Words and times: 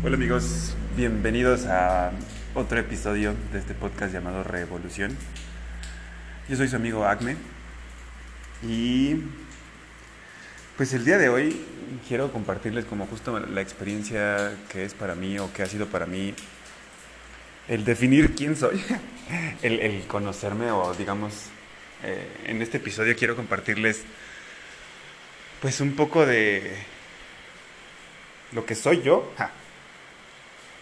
Hola 0.00 0.14
amigos, 0.14 0.76
bienvenidos 0.96 1.66
a 1.66 2.12
otro 2.54 2.78
episodio 2.78 3.34
de 3.52 3.58
este 3.58 3.74
podcast 3.74 4.12
llamado 4.12 4.44
Revolución. 4.44 5.16
Yo 6.48 6.54
soy 6.54 6.68
su 6.68 6.76
amigo 6.76 7.04
Acme 7.04 7.34
y 8.62 9.16
pues 10.76 10.92
el 10.92 11.04
día 11.04 11.18
de 11.18 11.28
hoy 11.28 11.60
quiero 12.06 12.30
compartirles 12.30 12.84
como 12.84 13.06
justo 13.06 13.40
la 13.40 13.60
experiencia 13.60 14.56
que 14.68 14.84
es 14.84 14.94
para 14.94 15.16
mí 15.16 15.36
o 15.40 15.52
que 15.52 15.64
ha 15.64 15.66
sido 15.66 15.88
para 15.88 16.06
mí 16.06 16.32
el 17.66 17.84
definir 17.84 18.36
quién 18.36 18.54
soy, 18.54 18.80
el, 19.62 20.04
conocerme 20.06 20.70
o 20.70 20.94
digamos 20.94 21.46
eh, 22.04 22.44
en 22.46 22.62
este 22.62 22.76
episodio 22.76 23.16
quiero 23.16 23.34
compartirles 23.34 24.04
pues 25.60 25.80
un 25.80 25.96
poco 25.96 26.24
de 26.24 26.76
lo 28.52 28.64
que 28.64 28.76
soy 28.76 29.02
yo 29.02 29.34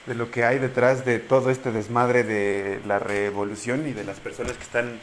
de 0.07 0.15
lo 0.15 0.31
que 0.31 0.45
hay 0.45 0.59
detrás 0.59 1.05
de 1.05 1.19
todo 1.19 1.51
este 1.51 1.73
desmadre 1.73 2.23
de 2.23 2.81
la 2.87 2.99
revolución 2.99 3.87
y 3.89 3.93
de 3.93 4.05
las 4.05 4.21
personas 4.21 4.57
que 4.57 4.63
están 4.63 5.01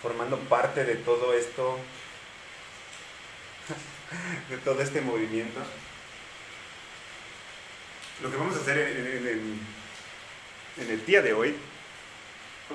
formando 0.00 0.38
parte 0.38 0.84
de 0.84 0.94
todo 0.96 1.34
esto, 1.34 1.78
de 4.50 4.56
todo 4.58 4.80
este 4.80 5.02
movimiento. 5.02 5.60
Lo 8.22 8.30
que 8.30 8.36
vamos 8.36 8.56
a 8.56 8.60
hacer 8.60 8.78
en, 8.78 9.60
el 10.88 11.06
día 11.06 11.20
de 11.20 11.34
hoy, 11.34 11.54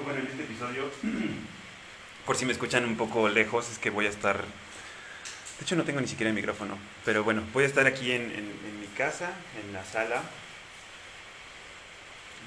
bueno, 0.04 0.20
en 0.20 0.28
este 0.28 0.44
episodio, 0.44 0.92
por 2.28 2.36
si 2.38 2.46
me 2.46 2.52
escuchan 2.52 2.86
un 2.86 2.96
poco 2.96 3.28
lejos, 3.28 3.72
es 3.72 3.80
que 3.80 3.90
voy 3.90 4.06
a 4.06 4.10
estar 4.10 4.44
de 5.62 5.66
hecho 5.66 5.76
no 5.76 5.84
tengo 5.84 6.02
ni 6.02 6.08
siquiera 6.08 6.32
el 6.32 6.36
micrófono, 6.36 6.76
pero 7.06 7.24
bueno, 7.24 7.44
voy 7.54 7.66
a 7.66 7.68
estar 7.68 7.86
aquí 7.86 8.12
en, 8.12 8.32
mi 8.80 8.88
casa, 8.98 9.30
en 9.64 9.72
la 9.72 9.86
sala, 9.86 10.24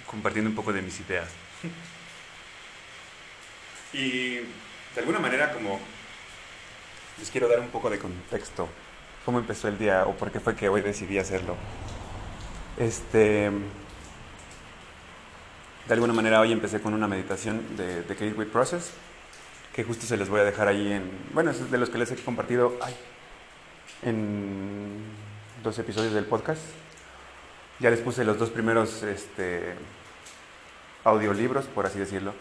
compartiendo 0.04 0.50
un 0.50 0.56
poco 0.56 0.72
de 0.72 0.82
mis 0.82 0.98
ideas. 0.98 1.28
y 3.92 4.38
de 4.38 4.98
alguna 4.98 5.20
manera 5.20 5.52
como 5.52 5.78
les 7.20 7.30
quiero 7.30 7.46
dar 7.46 7.60
un 7.60 7.68
poco 7.68 7.88
de 7.88 8.00
contexto, 8.00 8.68
cómo 9.24 9.38
empezó 9.38 9.68
el 9.68 9.78
día 9.78 10.06
o 10.06 10.16
por 10.16 10.32
qué 10.32 10.40
fue 10.40 10.56
que 10.56 10.68
hoy 10.68 10.80
decidí 10.80 11.16
hacerlo. 11.16 11.54
Este, 12.76 13.48
de 15.86 15.94
alguna 15.94 16.14
manera 16.14 16.40
hoy 16.40 16.50
empecé 16.50 16.80
con 16.80 16.94
una 16.94 17.06
meditación 17.06 17.76
de 17.76 18.02
The 18.02 18.14
Gateway 18.16 18.48
Process 18.48 18.90
que 19.74 19.82
justo 19.82 20.06
se 20.06 20.16
les 20.16 20.28
voy 20.28 20.40
a 20.40 20.44
dejar 20.44 20.68
ahí 20.68 20.92
en, 20.92 21.10
bueno, 21.32 21.50
es 21.50 21.70
de 21.70 21.78
los 21.78 21.90
que 21.90 21.98
les 21.98 22.10
he 22.12 22.16
compartido 22.16 22.78
en 24.02 25.02
dos 25.64 25.78
episodios 25.80 26.14
del 26.14 26.26
podcast. 26.26 26.62
Ya 27.80 27.90
les 27.90 27.98
puse 27.98 28.24
los 28.24 28.38
dos 28.38 28.50
primeros 28.50 29.02
este, 29.02 29.74
audiolibros, 31.02 31.64
por 31.64 31.86
así 31.86 31.98
decirlo, 31.98 32.34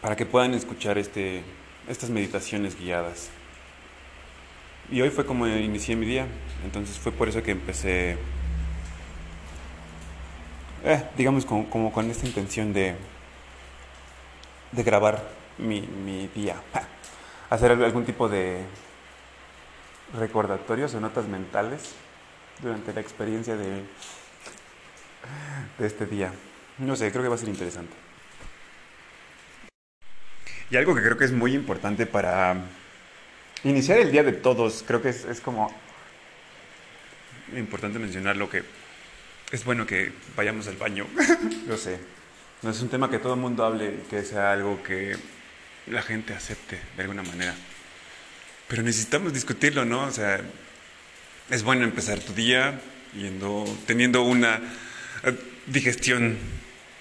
para 0.00 0.16
que 0.16 0.26
puedan 0.26 0.54
escuchar 0.54 0.98
este, 0.98 1.44
estas 1.86 2.10
meditaciones 2.10 2.76
guiadas. 2.76 3.30
Y 4.90 5.00
hoy 5.00 5.10
fue 5.10 5.24
como 5.24 5.46
inicié 5.46 5.94
mi 5.94 6.06
día, 6.06 6.26
entonces 6.64 6.98
fue 6.98 7.12
por 7.12 7.28
eso 7.28 7.40
que 7.44 7.52
empecé, 7.52 8.18
eh, 10.84 11.04
digamos, 11.16 11.46
como 11.46 11.92
con 11.92 12.10
esta 12.10 12.26
intención 12.26 12.72
de 12.72 12.96
de 14.72 14.82
grabar 14.82 15.22
mi, 15.58 15.80
mi 15.80 16.28
día. 16.28 16.56
Hacer 17.50 17.72
algún 17.72 18.04
tipo 18.04 18.28
de 18.28 18.64
recordatorios 20.14 20.94
o 20.94 21.00
notas 21.00 21.26
mentales 21.26 21.94
durante 22.60 22.92
la 22.92 23.00
experiencia 23.00 23.56
de, 23.56 23.82
de 25.78 25.86
este 25.86 26.06
día. 26.06 26.32
No 26.78 26.96
sé, 26.96 27.10
creo 27.10 27.22
que 27.22 27.28
va 27.28 27.34
a 27.36 27.38
ser 27.38 27.48
interesante. 27.48 27.94
Y 30.70 30.76
algo 30.76 30.94
que 30.94 31.02
creo 31.02 31.16
que 31.16 31.24
es 31.24 31.32
muy 31.32 31.54
importante 31.54 32.06
para 32.06 32.56
iniciar 33.62 33.98
el 33.98 34.10
día 34.10 34.24
de 34.24 34.32
todos, 34.32 34.84
creo 34.86 35.00
que 35.00 35.10
es, 35.10 35.24
es 35.24 35.40
como 35.40 35.72
importante 37.56 37.98
mencionar 37.98 38.36
lo 38.36 38.50
que 38.50 38.64
es 39.52 39.64
bueno 39.64 39.86
que 39.86 40.12
vayamos 40.34 40.66
al 40.66 40.76
baño. 40.76 41.06
Yo 41.68 41.76
sé, 41.76 42.00
no 42.62 42.70
es 42.70 42.80
un 42.80 42.88
tema 42.88 43.10
que 43.10 43.18
todo 43.18 43.34
el 43.34 43.40
mundo 43.40 43.64
hable 43.64 43.86
y 43.86 44.08
que 44.08 44.22
sea 44.22 44.52
algo 44.52 44.82
que 44.82 45.16
la 45.86 46.02
gente 46.02 46.34
acepte 46.34 46.80
de 46.96 47.02
alguna 47.02 47.22
manera. 47.22 47.54
Pero 48.68 48.82
necesitamos 48.82 49.32
discutirlo, 49.32 49.84
¿no? 49.84 50.04
O 50.04 50.10
sea, 50.10 50.40
es 51.50 51.62
bueno 51.62 51.84
empezar 51.84 52.18
tu 52.18 52.32
día 52.32 52.80
yendo, 53.14 53.64
teniendo 53.86 54.22
una 54.22 54.60
eh, 55.22 55.38
digestión 55.66 56.38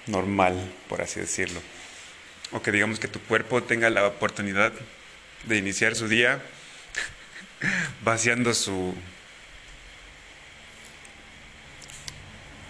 normal, 0.07 0.55
por 0.88 1.01
así 1.01 1.19
decirlo. 1.19 1.61
O 2.51 2.61
que 2.61 2.72
digamos 2.72 2.99
que 2.99 3.07
tu 3.07 3.19
cuerpo 3.22 3.63
tenga 3.63 3.89
la 3.89 4.05
oportunidad 4.05 4.72
de 5.45 5.57
iniciar 5.57 5.95
su 5.95 6.07
día 6.07 6.41
vaciando 8.03 8.53
su 8.53 8.93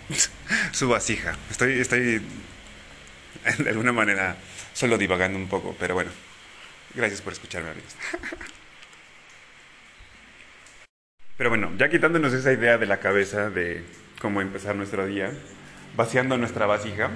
su 0.71 0.87
vasija. 0.87 1.35
Estoy, 1.49 1.79
estoy 1.79 2.21
de 3.57 3.69
alguna 3.69 3.91
manera 3.91 4.37
solo 4.73 4.97
divagando 4.97 5.37
un 5.37 5.47
poco, 5.47 5.75
pero 5.79 5.93
bueno, 5.93 6.11
gracias 6.93 7.21
por 7.21 7.33
escucharme, 7.33 7.69
amigos. 7.69 7.95
Pero 11.37 11.49
bueno, 11.49 11.71
ya 11.77 11.89
quitándonos 11.89 12.33
esa 12.33 12.53
idea 12.53 12.77
de 12.77 12.85
la 12.85 12.99
cabeza 12.99 13.49
de 13.49 13.83
cómo 14.21 14.41
empezar 14.41 14.75
nuestro 14.75 15.05
día, 15.05 15.31
vaciando 15.95 16.37
nuestra 16.37 16.65
vasija, 16.65 17.09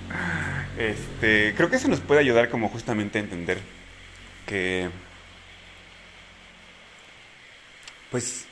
este, 0.78 1.54
creo 1.56 1.70
que 1.70 1.76
eso 1.76 1.88
nos 1.88 2.00
puede 2.00 2.20
ayudar 2.20 2.50
como 2.50 2.68
justamente 2.68 3.18
a 3.18 3.22
entender 3.22 3.58
que, 4.46 4.90
pues, 8.10 8.46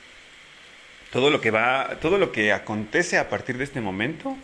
todo 1.11 1.29
lo 1.29 1.41
que 1.41 1.51
va, 1.51 1.97
todo 2.01 2.17
lo 2.17 2.31
que 2.31 2.53
acontece 2.53 3.17
a 3.17 3.29
partir 3.29 3.57
de 3.57 3.65
este 3.65 3.81
momento 3.81 4.37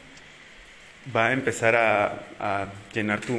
va 1.16 1.28
a 1.28 1.34
empezar 1.34 1.76
a, 1.76 2.68
llenar 2.94 3.20
tu... 3.22 3.34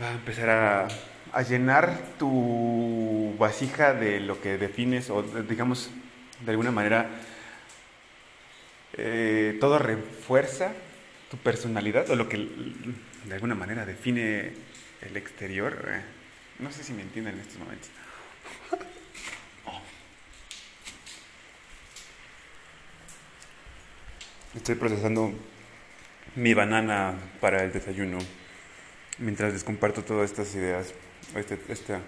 va 0.00 0.08
a 0.08 0.12
empezar 0.12 0.50
a, 0.50 0.88
a, 1.32 1.42
llenar 1.42 1.98
tu 2.18 3.34
vasija 3.38 3.94
de 3.94 4.20
lo 4.20 4.40
que 4.40 4.58
defines 4.58 5.10
o 5.10 5.22
digamos 5.22 5.90
de 6.44 6.50
alguna 6.50 6.70
manera 6.70 7.08
eh, 8.98 9.58
todo 9.60 9.78
refuerza 9.78 10.72
tu 11.30 11.36
personalidad 11.36 12.08
o 12.10 12.16
lo 12.16 12.28
que 12.28 12.38
de 12.38 13.34
alguna 13.34 13.54
manera 13.54 13.84
define 13.84 14.52
el 15.02 15.16
exterior. 15.16 15.86
Eh, 15.88 16.00
no 16.60 16.72
sé 16.72 16.82
si 16.82 16.92
me 16.92 17.02
entienden 17.02 17.34
en 17.34 17.40
estos 17.40 17.58
momentos. 17.58 17.90
Estoy 24.56 24.74
procesando 24.76 25.34
mi 26.34 26.54
banana 26.54 27.14
para 27.42 27.62
el 27.62 27.72
desayuno 27.72 28.16
mientras 29.18 29.52
les 29.52 29.62
comparto 29.62 30.02
todas 30.02 30.30
estas 30.30 30.54
ideas, 30.54 30.94
este, 31.34 31.60
este 31.68 31.98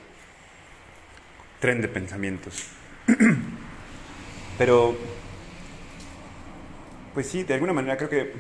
tren 1.61 1.83
de 1.83 1.89
pensamientos. 1.89 2.69
Pero, 4.59 4.97
pues 7.13 7.29
sí, 7.29 7.45
de 7.45 7.53
alguna 7.53 7.75
manera 7.75 7.99
creo 7.99 8.09
que 8.09 8.33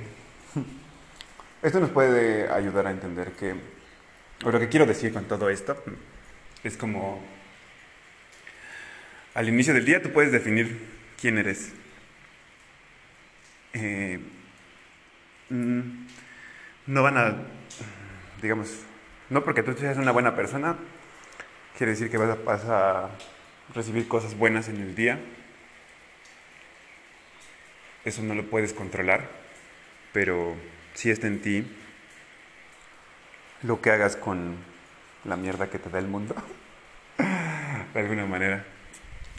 esto 1.63 1.79
nos 1.79 1.91
puede 1.91 2.51
ayudar 2.51 2.87
a 2.87 2.91
entender 2.91 3.33
que, 3.33 3.57
o 4.43 4.51
lo 4.51 4.59
que 4.59 4.71
quiero 4.71 4.87
decir 4.87 5.13
con 5.13 5.27
todo 5.27 5.51
esto, 5.51 5.77
es 6.65 6.79
como, 6.79 7.23
al 9.35 9.50
inicio 9.50 9.75
del 9.75 9.85
día 9.85 10.03
tú 10.03 10.11
puedes 10.12 10.32
definir 10.32 10.97
quién 11.21 11.37
eres 11.37 11.73
eh, 13.81 14.21
mm, 15.51 16.07
no 16.87 17.03
van 17.03 17.19
a, 17.19 17.37
digamos, 18.41 18.85
no 19.31 19.45
porque 19.45 19.63
tú 19.63 19.75
seas 19.75 19.99
una 19.99 20.13
buena 20.13 20.35
persona, 20.35 20.77
quiere 21.77 21.93
decir 21.93 22.11
que 22.11 22.17
vas 22.17 22.65
a, 22.65 23.11
recibir 23.75 24.09
cosas 24.09 24.37
buenas 24.37 24.69
en 24.69 24.77
el 24.81 24.95
día. 24.95 25.21
Eso 28.05 28.23
no 28.23 28.35
lo 28.35 28.49
puedes 28.49 28.73
controlar, 28.73 29.29
pero 30.13 30.57
si 30.95 31.11
está 31.11 31.27
en 31.27 31.43
ti 31.43 31.77
lo 33.63 33.83
que 33.83 33.91
hagas 33.91 34.17
con 34.17 34.57
la 35.25 35.37
mierda 35.37 35.69
que 35.69 35.79
te 35.79 35.91
da 35.91 35.99
el 35.99 36.07
mundo, 36.07 36.35
de 37.95 38.01
alguna 38.01 38.25
manera. 38.25 38.65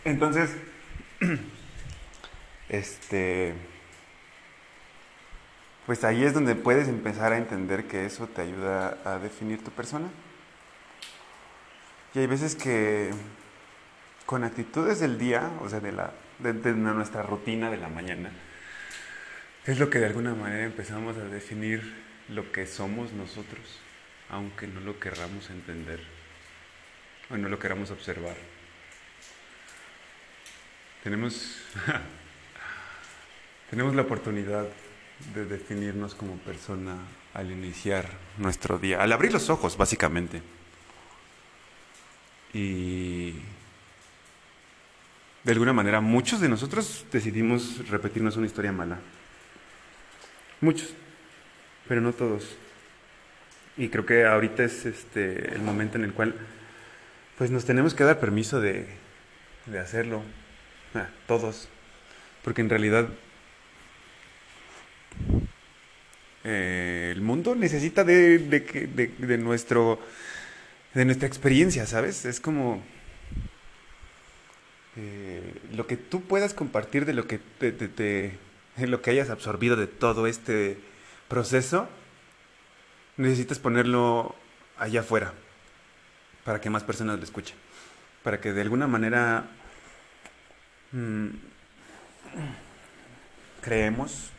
Entonces, 0.05 0.55
este 2.69 3.55
pues 5.89 6.03
ahí 6.03 6.23
es 6.23 6.35
donde 6.35 6.53
puedes 6.53 6.87
empezar 6.87 7.33
a 7.33 7.39
entender 7.39 7.85
que 7.85 8.05
eso 8.05 8.27
te 8.27 8.43
ayuda 8.43 8.99
a 9.03 9.17
definir 9.17 9.63
tu 9.63 9.71
persona. 9.71 10.07
Y 12.13 12.19
hay 12.19 12.27
veces 12.27 12.53
que 12.53 13.09
con 14.27 14.43
actitudes 14.43 14.99
del 14.99 15.17
día, 15.17 15.49
o 15.61 15.67
sea, 15.67 15.79
de, 15.79 15.91
la, 15.91 16.13
de, 16.37 16.53
nuestra 16.73 17.23
rutina 17.23 17.71
de 17.71 17.77
la 17.77 17.89
mañana, 17.89 18.29
es 19.65 19.79
lo 19.79 19.89
que 19.89 19.97
de 19.97 20.05
alguna 20.05 20.35
manera 20.35 20.63
empezamos 20.65 21.17
a 21.17 21.23
definir 21.23 21.81
lo 22.27 22.51
que 22.51 22.67
somos 22.67 23.11
nosotros, 23.13 23.79
aunque 24.29 24.67
no 24.67 24.81
lo 24.81 24.99
querramos 24.99 25.49
entender 25.49 26.01
o 27.31 27.37
no 27.37 27.49
lo 27.49 27.57
queramos 27.57 27.89
observar. 27.89 28.35
Tenemos, 31.03 31.63
tenemos 33.71 33.95
la 33.95 34.03
oportunidad 34.03 34.67
de 35.33 35.45
definirnos 35.45 36.15
como 36.15 36.37
persona 36.37 36.97
al 37.33 37.51
iniciar 37.51 38.09
nuestro 38.37 38.79
día, 38.79 39.01
al 39.01 39.11
abrir 39.11 39.31
los 39.31 39.49
ojos, 39.49 39.77
básicamente. 39.77 40.41
Y 42.53 43.33
de 45.43 45.51
alguna 45.51 45.73
manera 45.73 46.01
muchos 46.01 46.41
de 46.41 46.49
nosotros 46.49 47.05
decidimos 47.11 47.87
repetirnos 47.89 48.37
una 48.37 48.47
historia 48.47 48.71
mala. 48.71 48.99
Muchos, 50.61 50.93
pero 51.87 52.01
no 52.01 52.13
todos. 52.13 52.57
Y 53.77 53.89
creo 53.89 54.05
que 54.05 54.25
ahorita 54.25 54.63
es 54.63 54.85
este 54.85 55.53
el 55.53 55.61
momento 55.61 55.97
en 55.97 56.03
el 56.03 56.13
cual 56.13 56.35
pues 57.37 57.51
nos 57.51 57.65
tenemos 57.65 57.93
que 57.93 58.03
dar 58.03 58.19
permiso 58.19 58.59
de, 58.59 58.87
de 59.67 59.79
hacerlo. 59.79 60.23
Todos. 61.27 61.69
Porque 62.43 62.61
en 62.61 62.69
realidad 62.69 63.07
eh, 66.43 67.09
el 67.11 67.21
mundo 67.21 67.55
necesita 67.55 68.03
de, 68.03 68.39
de, 68.39 69.13
de, 69.17 69.37
nuestro 69.37 69.99
de 70.93 71.05
nuestra 71.05 71.27
experiencia, 71.27 71.85
¿sabes? 71.85 72.25
Es 72.25 72.39
como 72.39 72.81
eh, 74.95 75.53
lo 75.73 75.85
que 75.85 75.97
tú 75.97 76.21
puedas 76.21 76.53
compartir 76.53 77.05
de 77.05 77.13
lo 77.13 77.27
que 77.27 77.39
lo 78.77 79.01
que 79.01 79.11
hayas 79.11 79.29
absorbido 79.29 79.75
de 79.75 79.87
todo 79.87 80.27
este 80.27 80.77
proceso, 81.27 81.87
necesitas 83.17 83.59
ponerlo 83.59 84.35
allá 84.77 85.01
afuera 85.01 85.33
para 86.45 86.61
que 86.61 86.69
más 86.69 86.83
personas 86.83 87.17
lo 87.17 87.23
escuchen, 87.23 87.55
para 88.23 88.39
que 88.39 88.53
de 88.53 88.61
alguna 88.61 88.87
manera 88.87 89.45
mmm, 90.93 91.27
creemos 93.61 94.31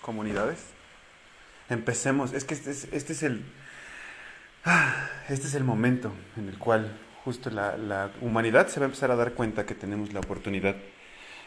comunidades. 0.00 0.64
Empecemos, 1.68 2.32
es 2.32 2.44
que 2.44 2.54
este 2.54 2.70
es, 2.70 2.88
este 2.92 3.12
es 3.12 3.22
el 3.22 3.44
este 5.28 5.46
es 5.46 5.54
el 5.54 5.64
momento 5.64 6.12
en 6.36 6.48
el 6.48 6.58
cual 6.58 6.98
justo 7.24 7.50
la, 7.50 7.76
la, 7.76 8.10
humanidad 8.20 8.68
se 8.68 8.80
va 8.80 8.84
a 8.84 8.88
empezar 8.88 9.10
a 9.10 9.16
dar 9.16 9.32
cuenta 9.32 9.64
que 9.64 9.74
tenemos 9.74 10.12
la 10.12 10.20
oportunidad 10.20 10.76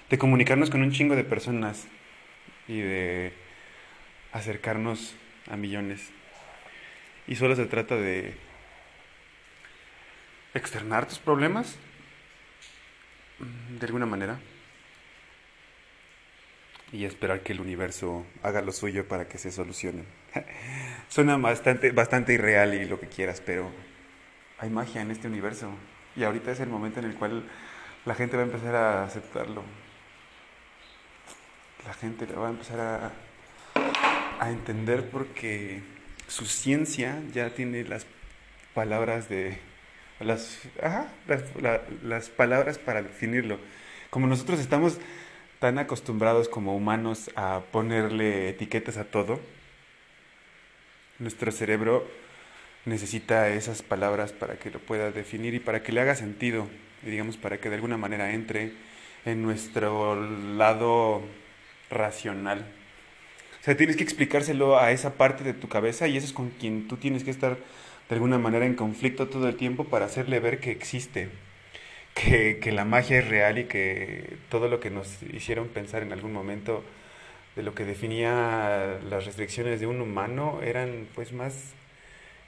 de 0.10 0.18
comunicarnos 0.18 0.70
con 0.70 0.82
un 0.82 0.92
chingo 0.92 1.16
de 1.16 1.24
personas 1.24 1.86
y 2.68 2.80
de 2.80 3.34
acercarnos 4.32 5.16
a 5.50 5.58
millones. 5.58 6.12
Y 7.28 7.36
solo 7.36 7.56
se 7.56 7.66
trata 7.66 7.96
de 7.96 8.36
externar 10.54 11.08
tus 11.08 11.20
problemas 11.20 11.78
de 13.80 13.86
alguna 13.86 14.06
manera 14.06 14.40
y 16.94 17.06
esperar 17.06 17.42
que 17.42 17.54
el 17.54 17.60
universo 17.60 18.24
haga 18.44 18.62
lo 18.62 18.72
suyo 18.72 19.08
para 19.08 19.28
que 19.28 19.40
se 19.40 19.52
solucionen. 19.52 20.06
Suena 21.10 21.36
bastante, 21.38 21.92
bastante 21.92 22.34
irreal 22.34 22.76
y 22.76 22.86
lo 22.86 23.00
que 23.00 23.08
quieras, 23.08 23.42
pero 23.44 23.72
hay 24.60 24.70
magia 24.70 25.02
en 25.02 25.10
este 25.10 25.28
universo. 25.28 25.72
Y 26.16 26.24
ahorita 26.24 26.52
es 26.52 26.60
el 26.60 26.70
momento 26.70 27.00
en 27.00 27.08
el 27.08 27.16
cual 27.16 27.50
la 28.06 28.14
gente 28.14 28.38
va 28.38 28.44
a 28.44 28.46
empezar 28.46 28.76
a 28.76 29.04
aceptarlo. 29.06 29.64
La 31.84 31.94
gente 31.96 32.28
va 32.28 32.48
a 32.48 32.52
empezar 32.52 32.80
a, 32.80 33.12
a 34.40 34.52
entender 34.52 35.10
porque 35.10 35.82
su 36.28 36.46
ciencia 36.46 37.20
ya 37.34 37.50
tiene 37.50 37.84
las 37.86 38.06
palabras 38.76 39.30
de... 39.30 39.58
Las, 40.20 40.60
ajá, 40.82 41.08
las, 41.28 41.44
la, 41.60 41.82
las 42.04 42.30
palabras 42.30 42.78
para 42.78 43.02
definirlo. 43.02 43.58
Como 44.12 44.28
nosotros 44.28 44.60
estamos 44.60 45.00
tan 45.64 45.80
acostumbrados 45.80 46.50
como 46.50 46.76
humanos 46.76 47.32
a 47.38 47.62
ponerle 47.72 48.50
etiquetas 48.50 48.98
a 48.98 49.06
todo, 49.06 49.40
nuestro 51.20 51.54
cerebro 51.54 52.06
necesita 52.84 53.48
esas 53.48 53.82
palabras 53.82 54.34
para 54.34 54.60
que 54.60 54.72
lo 54.72 54.80
pueda 54.80 55.12
definir 55.12 55.54
y 55.54 55.60
para 55.60 55.82
que 55.82 55.94
le 55.94 56.02
haga 56.02 56.16
sentido, 56.16 56.68
y 57.02 57.12
digamos, 57.12 57.38
para 57.38 57.62
que 57.62 57.70
de 57.70 57.76
alguna 57.76 57.96
manera 57.96 58.34
entre 58.34 58.74
en 59.24 59.42
nuestro 59.42 60.18
lado 60.18 61.22
racional. 61.90 62.66
O 63.62 63.64
sea, 63.64 63.78
tienes 63.78 63.96
que 63.96 64.04
explicárselo 64.04 64.78
a 64.78 64.92
esa 64.92 65.14
parte 65.14 65.46
de 65.46 65.54
tu 65.54 65.70
cabeza 65.70 66.10
y 66.10 66.18
eso 66.18 66.26
es 66.26 66.34
con 66.34 66.50
quien 66.50 66.90
tú 66.90 66.98
tienes 66.98 67.24
que 67.24 67.32
estar 67.32 67.56
de 68.10 68.16
alguna 68.16 68.38
manera 68.38 68.66
en 68.66 68.76
conflicto 68.76 69.30
todo 69.30 69.48
el 69.48 69.56
tiempo 69.56 69.86
para 69.86 70.08
hacerle 70.08 70.42
ver 70.42 70.60
que 70.60 70.72
existe 70.72 71.30
que, 72.14 72.60
que, 72.60 72.72
la 72.72 72.86
magia 72.86 73.20
es 73.20 73.28
real 73.28 73.58
y 73.58 73.66
que 73.66 74.38
todo 74.50 74.68
lo 74.68 74.80
que 74.80 74.90
nos 74.90 75.22
hicieron 75.24 75.68
pensar 75.68 76.04
en 76.04 76.14
algún 76.14 76.34
momento 76.34 76.84
de 77.56 77.64
lo 77.64 77.76
que 77.76 77.86
definía 77.86 79.00
las 79.10 79.26
restricciones 79.26 79.80
de 79.80 79.88
un 79.88 80.02
humano 80.02 80.62
eran 80.64 81.08
pues 81.16 81.34
más 81.34 81.74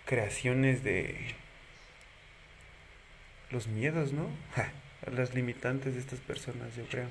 creaciones 0.05 0.83
de 0.83 1.15
los 3.51 3.67
miedos, 3.67 4.13
¿no? 4.13 4.29
las 5.11 5.33
limitantes 5.35 5.93
de 5.93 5.99
estas 5.99 6.19
personas, 6.19 6.75
yo 6.75 6.85
creo. 6.85 7.07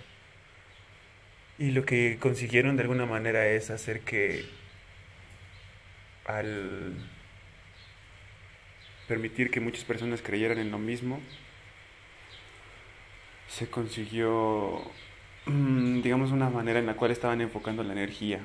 Y 1.58 1.70
lo 1.70 1.84
que 1.84 2.18
consiguieron 2.20 2.76
de 2.76 2.82
alguna 2.82 3.06
manera 3.06 3.46
es 3.46 3.70
hacer 3.70 4.00
que 4.00 4.44
al 6.24 6.94
permitir 9.06 9.50
que 9.50 9.60
muchas 9.60 9.84
personas 9.84 10.22
creyeran 10.22 10.58
en 10.58 10.70
lo 10.70 10.78
mismo, 10.78 11.20
se 13.56 13.68
consiguió, 13.70 14.82
mm, 15.46 16.02
digamos, 16.02 16.32
una 16.32 16.50
manera 16.50 16.80
en 16.80 16.86
la 16.86 16.94
cual 16.94 17.12
estaban 17.12 17.40
enfocando 17.40 17.84
la 17.84 17.92
energía. 17.92 18.40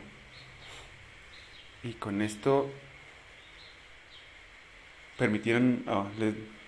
Y 1.84 1.94
con 1.94 2.22
esto 2.22 2.70
permitieron, 5.18 5.84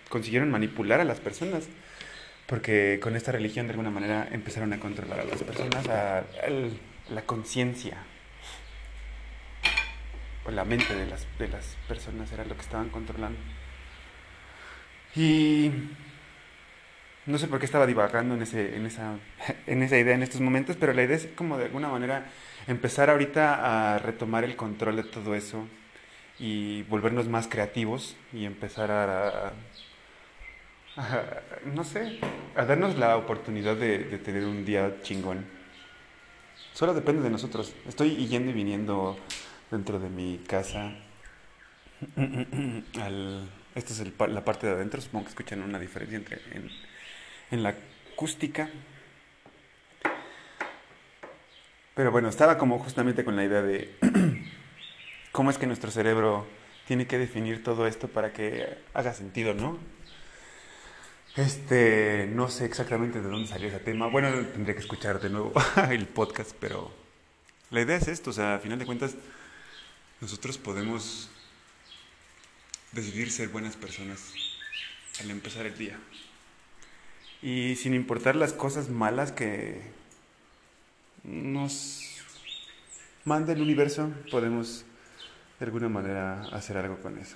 consiguieron 0.09 0.49
manipular 0.49 0.99
a 0.99 1.03
las 1.03 1.19
personas. 1.19 1.69
Porque 2.47 2.99
con 3.01 3.15
esta 3.15 3.31
religión 3.31 3.67
de 3.67 3.71
alguna 3.71 3.91
manera 3.91 4.27
empezaron 4.31 4.73
a 4.73 4.79
controlar 4.79 5.21
a 5.21 5.23
las 5.23 5.43
personas, 5.43 5.87
a, 5.87 6.17
a 6.17 6.23
la 7.09 7.21
conciencia 7.21 7.97
o 10.45 10.51
la 10.51 10.65
mente 10.65 10.95
de 10.95 11.05
las, 11.05 11.27
de 11.37 11.47
las 11.47 11.77
personas 11.87 12.31
era 12.31 12.43
lo 12.43 12.55
que 12.55 12.61
estaban 12.61 12.89
controlando. 12.89 13.39
Y 15.15 15.71
no 17.25 17.37
sé 17.37 17.47
por 17.47 17.59
qué 17.59 17.65
estaba 17.65 17.85
divagando 17.85 18.35
en, 18.35 18.41
ese, 18.41 18.75
en, 18.75 18.85
esa, 18.85 19.15
en 19.67 19.83
esa 19.83 19.97
idea 19.97 20.15
en 20.15 20.23
estos 20.23 20.41
momentos, 20.41 20.77
pero 20.79 20.93
la 20.93 21.03
idea 21.03 21.15
es 21.15 21.27
como 21.35 21.57
de 21.57 21.65
alguna 21.65 21.89
manera 21.89 22.25
empezar 22.67 23.09
ahorita 23.09 23.95
a 23.95 23.99
retomar 23.99 24.43
el 24.43 24.55
control 24.55 24.97
de 24.97 25.03
todo 25.03 25.35
eso 25.35 25.67
y 26.39 26.83
volvernos 26.83 27.27
más 27.27 27.47
creativos 27.47 28.15
y 28.33 28.45
empezar 28.45 28.89
a, 28.91 29.53
no 31.65 31.83
sé, 31.83 32.19
a 32.55 32.65
darnos 32.65 32.97
la 32.97 33.17
oportunidad 33.17 33.75
de, 33.75 33.99
de, 33.99 34.17
tener 34.17 34.45
un 34.45 34.65
día 34.65 35.01
chingón. 35.03 35.45
Solo 36.73 36.93
depende 36.93 37.21
de 37.21 37.29
nosotros. 37.29 37.75
Estoy 37.87 38.15
yendo 38.27 38.51
y 38.51 38.53
viniendo 38.53 39.17
dentro 39.69 39.99
de 39.99 40.09
mi 40.09 40.39
casa 40.47 40.91
al... 43.01 43.49
Esta 43.73 43.93
es 43.93 43.99
el, 44.01 44.13
la 44.33 44.43
parte 44.43 44.67
de 44.67 44.73
adentro, 44.73 44.99
supongo 44.99 45.25
que 45.25 45.29
escuchan 45.29 45.61
una 45.61 45.79
diferencia 45.79 46.17
entre... 46.17 46.41
En, 46.51 46.69
en 47.51 47.63
la 47.63 47.75
acústica. 48.13 48.69
Pero 51.93 52.11
bueno, 52.11 52.29
estaba 52.29 52.57
como 52.57 52.79
justamente 52.79 53.23
con 53.23 53.35
la 53.35 53.43
idea 53.43 53.61
de 53.61 53.95
cómo 55.31 55.51
es 55.51 55.57
que 55.57 55.67
nuestro 55.67 55.91
cerebro 55.91 56.47
tiene 56.87 57.05
que 57.05 57.17
definir 57.17 57.63
todo 57.63 57.85
esto 57.87 58.07
para 58.07 58.33
que 58.33 58.77
haga 58.93 59.13
sentido, 59.13 59.53
¿no? 59.53 59.77
Este, 61.35 62.27
no 62.29 62.49
sé 62.49 62.65
exactamente 62.65 63.21
de 63.21 63.29
dónde 63.29 63.47
salió 63.47 63.69
ese 63.69 63.79
tema. 63.79 64.07
Bueno, 64.07 64.29
tendré 64.47 64.73
que 64.73 64.81
escuchar 64.81 65.21
de 65.21 65.29
nuevo 65.29 65.53
el 65.89 66.07
podcast, 66.07 66.51
pero 66.59 66.91
la 67.69 67.81
idea 67.81 67.95
es 67.95 68.07
esto, 68.07 68.31
o 68.31 68.33
sea, 68.33 68.55
a 68.55 68.59
final 68.59 68.79
de 68.79 68.85
cuentas, 68.85 69.15
nosotros 70.19 70.57
podemos 70.57 71.29
decidir 72.91 73.31
ser 73.31 73.47
buenas 73.47 73.77
personas 73.77 74.33
al 75.21 75.31
empezar 75.31 75.65
el 75.65 75.77
día. 75.77 75.97
Y 77.41 77.75
sin 77.75 77.93
importar 77.93 78.35
las 78.35 78.53
cosas 78.53 78.89
malas 78.89 79.31
que 79.31 79.81
nos 81.23 82.01
manda 83.25 83.53
el 83.53 83.61
universo, 83.61 84.11
podemos 84.29 84.85
de 85.59 85.65
alguna 85.65 85.89
manera 85.89 86.43
hacer 86.51 86.77
algo 86.77 86.97
con 87.01 87.17
eso. 87.17 87.35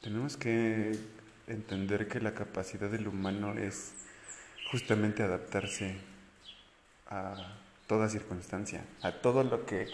Tenemos 0.00 0.36
que 0.36 0.98
entender 1.46 2.08
que 2.08 2.20
la 2.20 2.34
capacidad 2.34 2.90
del 2.90 3.06
humano 3.06 3.54
es 3.56 3.92
justamente 4.70 5.22
adaptarse 5.22 5.96
a 7.08 7.56
toda 7.86 8.08
circunstancia, 8.08 8.84
a 9.02 9.12
todo 9.12 9.44
lo 9.44 9.64
que 9.64 9.86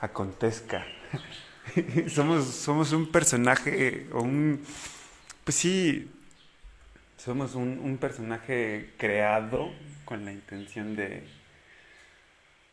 acontezca. 0.00 0.86
somos, 2.08 2.46
somos 2.46 2.92
un 2.92 3.12
personaje 3.12 4.08
o 4.12 4.22
un... 4.22 4.64
Pues 5.44 5.56
sí, 5.56 6.10
somos 7.24 7.54
un, 7.54 7.78
un 7.78 7.96
personaje 7.96 8.92
creado 8.98 9.72
con 10.04 10.26
la 10.26 10.32
intención 10.32 10.94
de 10.94 11.26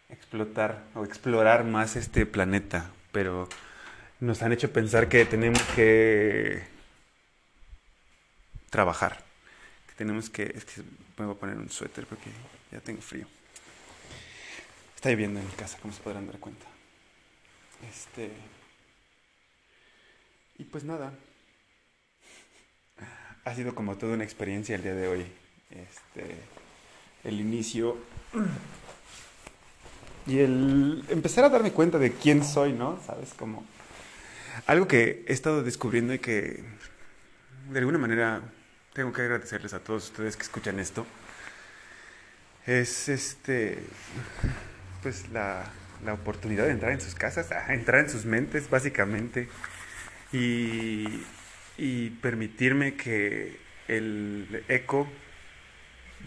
explotar 0.09 0.83
o 0.93 1.05
explorar 1.05 1.63
más 1.63 1.95
este 1.95 2.25
planeta, 2.25 2.91
pero 3.13 3.47
nos 4.19 4.41
han 4.41 4.51
hecho 4.51 4.73
pensar 4.73 5.07
que 5.07 5.23
tenemos 5.23 5.61
que 5.75 6.63
trabajar, 8.69 9.23
que 9.87 9.95
tenemos 9.95 10.29
que, 10.29 10.43
es 10.43 10.65
que 10.65 10.81
me 11.17 11.25
voy 11.25 11.35
a 11.35 11.39
poner 11.39 11.57
un 11.57 11.69
suéter 11.69 12.05
porque 12.05 12.29
ya 12.71 12.81
tengo 12.81 13.01
frío. 13.01 13.27
Está 14.95 15.11
lloviendo 15.11 15.39
en 15.39 15.45
mi 15.45 15.53
casa, 15.53 15.79
como 15.79 15.93
se 15.93 16.01
podrán 16.01 16.27
dar 16.27 16.39
cuenta. 16.39 16.65
Este 17.89 18.31
y 20.57 20.65
pues 20.65 20.83
nada, 20.83 21.13
ha 23.45 23.55
sido 23.55 23.75
como 23.75 23.97
toda 23.97 24.13
una 24.13 24.23
experiencia 24.23 24.75
el 24.75 24.83
día 24.83 24.93
de 24.93 25.07
hoy. 25.07 25.25
Este, 25.71 26.35
el 27.23 27.39
inicio 27.39 27.97
y 30.27 30.39
el 30.39 31.03
empezar 31.09 31.43
a 31.45 31.49
darme 31.49 31.71
cuenta 31.71 31.97
de 31.97 32.11
quién 32.11 32.43
soy, 32.43 32.73
¿no? 32.73 32.99
Sabes, 33.05 33.33
como 33.33 33.65
algo 34.67 34.87
que 34.87 35.25
he 35.27 35.33
estado 35.33 35.63
descubriendo 35.63 36.13
y 36.13 36.19
que 36.19 36.63
de 37.69 37.79
alguna 37.79 37.97
manera 37.97 38.41
tengo 38.93 39.13
que 39.13 39.21
agradecerles 39.21 39.73
a 39.73 39.79
todos 39.79 40.05
ustedes 40.05 40.35
que 40.35 40.43
escuchan 40.43 40.79
esto. 40.79 41.05
Es 42.65 43.09
este, 43.09 43.79
pues 45.01 45.29
la, 45.29 45.65
la 46.05 46.13
oportunidad 46.13 46.65
de 46.65 46.71
entrar 46.71 46.91
en 46.91 47.01
sus 47.01 47.15
casas, 47.15 47.51
a 47.51 47.73
entrar 47.73 48.01
en 48.01 48.09
sus 48.09 48.25
mentes, 48.25 48.69
básicamente, 48.69 49.47
y, 50.31 51.23
y 51.81 52.11
permitirme 52.11 52.93
que 52.93 53.57
el 53.87 54.63
eco 54.67 55.07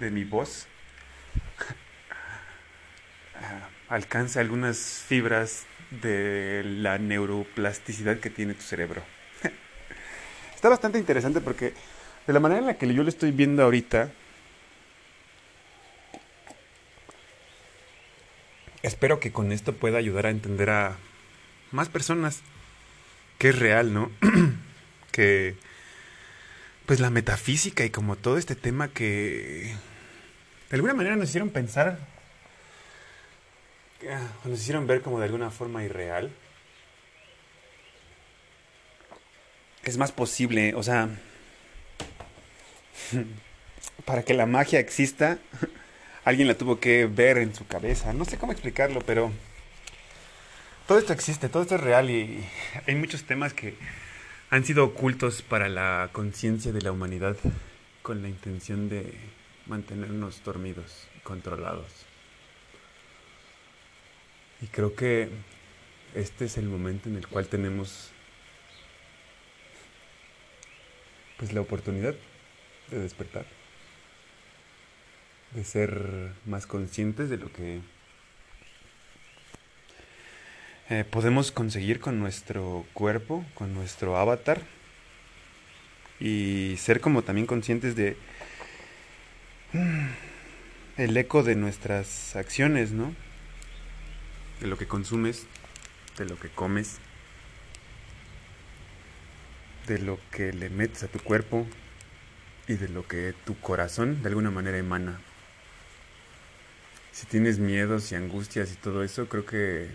de 0.01 0.11
mi 0.11 0.25
voz 0.25 0.67
alcance 3.89 4.41
algunas 4.41 5.05
fibras 5.07 5.65
de 6.03 6.63
la 6.65 6.99
neuroplasticidad 6.99 8.19
que 8.19 8.31
tiene 8.31 8.55
tu 8.55 8.63
cerebro. 8.63 9.05
Está 10.57 10.71
bastante 10.71 10.99
interesante 10.99 11.41
porque 11.41 11.73
de 12.27 12.33
la 12.33 12.41
manera 12.41 12.61
en 12.61 12.67
la 12.67 12.77
que 12.77 12.93
yo 12.93 13.05
lo 13.05 13.09
estoy 13.09 13.31
viendo 13.31 13.63
ahorita, 13.63 14.11
espero 18.83 19.21
que 19.21 19.31
con 19.31 19.53
esto 19.53 19.73
pueda 19.73 19.99
ayudar 19.99 20.27
a 20.27 20.31
entender 20.31 20.71
a 20.71 20.97
más 21.71 21.89
personas 21.89 22.43
que 23.39 23.51
es 23.51 23.59
real, 23.61 23.95
¿no? 23.95 24.11
que 25.15 25.55
pues 26.87 26.99
la 26.99 27.09
metafísica 27.09 27.85
y 27.85 27.91
como 27.91 28.17
todo 28.17 28.37
este 28.37 28.57
tema 28.57 28.89
que 28.89 29.73
de 30.71 30.75
alguna 30.77 30.93
manera 30.93 31.15
nos 31.15 31.29
hicieron 31.29 31.51
pensar 31.51 32.01
ah, 34.11 34.27
nos 34.45 34.61
hicieron 34.61 34.89
ver 34.89 35.03
como 35.03 35.21
de 35.21 35.27
alguna 35.27 35.51
forma 35.51 35.85
irreal. 35.85 36.33
Es 39.85 39.99
más 39.99 40.11
posible, 40.11 40.75
o 40.75 40.83
sea, 40.83 41.09
para 44.05 44.25
que 44.25 44.35
la 44.35 44.47
magia 44.47 44.81
exista, 44.81 45.39
alguien 46.25 46.49
la 46.49 46.55
tuvo 46.55 46.81
que 46.81 47.07
ver 47.07 47.39
en 47.39 47.55
su 47.55 47.67
cabeza. 47.69 48.13
No 48.13 48.25
sé 48.25 48.37
cómo 48.37 48.51
explicarlo, 48.51 49.01
pero 49.03 49.31
todo 50.89 50.99
esto 50.99 51.13
existe, 51.13 51.49
todo 51.49 51.63
esto 51.63 51.77
es 51.77 51.81
real 51.81 52.11
y 52.11 52.45
hay 52.87 52.97
muchos 52.97 53.25
temas 53.25 53.55
que 53.55 53.77
han 54.55 54.65
sido 54.65 54.85
ocultos 54.85 55.43
para 55.43 55.69
la 55.69 56.11
conciencia 56.13 56.71
de 56.71 56.81
la 56.81 56.93
humanidad 56.93 57.37
con 58.03 58.23
la 58.23 58.29
intención 58.29 58.89
de 58.89 59.13
mantenernos 59.67 60.45
dormidos, 60.45 61.09
controlados. 61.25 62.07
Y 64.63 64.69
creo 64.69 64.95
que 64.95 65.29
este 66.15 66.45
es 66.45 66.57
el 66.57 66.67
momento 66.67 67.09
en 67.09 67.17
el 67.17 67.27
cual 67.27 67.49
tenemos 67.49 68.13
pues 71.37 71.53
la 71.53 71.61
oportunidad 71.61 72.15
de 72.93 73.01
despertar, 73.01 73.47
de 75.51 75.65
ser 75.65 76.31
más 76.47 76.69
conscientes 76.69 77.29
de 77.29 77.39
lo 77.39 77.53
que 77.53 77.81
eh, 80.91 81.05
podemos 81.11 81.51
conseguir 81.51 81.99
con 81.99 82.19
nuestro 82.19 82.85
cuerpo, 82.93 83.43
con 83.55 83.73
nuestro 83.73 84.19
avatar 84.19 84.61
y 86.21 86.77
ser 86.77 87.01
como 87.01 87.23
también 87.23 87.47
conscientes 87.47 87.97
de 87.97 88.19
mm, 89.73 90.07
el 90.99 91.17
eco 91.17 91.43
de 91.43 91.55
nuestras 91.55 92.37
acciones, 92.37 92.93
¿no? 92.93 93.15
De 94.61 94.67
lo 94.67 94.77
que 94.77 94.87
consumes, 94.87 95.47
de 96.19 96.27
lo 96.27 96.39
que 96.39 96.51
comes, 96.51 96.99
de 99.87 99.99
lo 99.99 100.19
que 100.31 100.53
le 100.53 100.69
metes 100.69 101.03
a 101.03 101.09
tu 101.09 101.19
cuerpo 101.19 101.67
y 102.69 102.75
de 102.75 102.89
lo 102.89 103.09
que 103.09 103.35
tu 103.47 103.59
corazón 103.59 104.23
de 104.23 104.29
alguna 104.29 104.51
manera 104.51 104.77
emana. 104.77 105.19
Si 107.11 107.27
tienes 107.27 107.59
miedos 107.59 108.13
y 108.13 108.17
angustias 108.17 108.71
y 108.73 108.77
todo 108.77 109.03
eso, 109.03 109.29
creo 109.31 109.47
que 109.47 109.89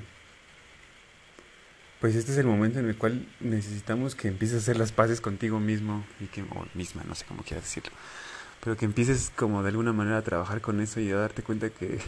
pues 2.00 2.15
este 2.15 2.32
es 2.32 2.38
el 2.38 2.46
momento 2.46 2.79
en 2.79 2.88
el 2.88 2.96
cual 2.96 3.27
necesitamos 3.39 4.15
que 4.15 4.27
empieces 4.27 4.58
a 4.58 4.60
hacer 4.60 4.77
las 4.77 4.91
paces 4.91 5.22
contigo 5.22 5.60
mismo 5.60 6.06
y 6.20 6.25
que 6.25 6.41
o 6.44 6.65
misma, 6.74 7.03
no 7.08 7.15
sé 7.15 7.25
cómo 7.25 7.44
quieras 7.44 7.65
decirlo, 7.65 7.91
pero 8.63 8.77
que 8.77 8.86
empieces 8.86 9.32
como 9.36 9.63
de 9.63 9.70
alguna 9.70 9.94
manera 9.94 10.18
a 10.18 10.22
trabajar 10.22 10.62
con 10.62 10.79
eso 10.82 11.00
y 11.00 11.12
a 11.12 11.18
darte 11.18 11.44
cuenta 11.44 11.70
que 11.70 12.00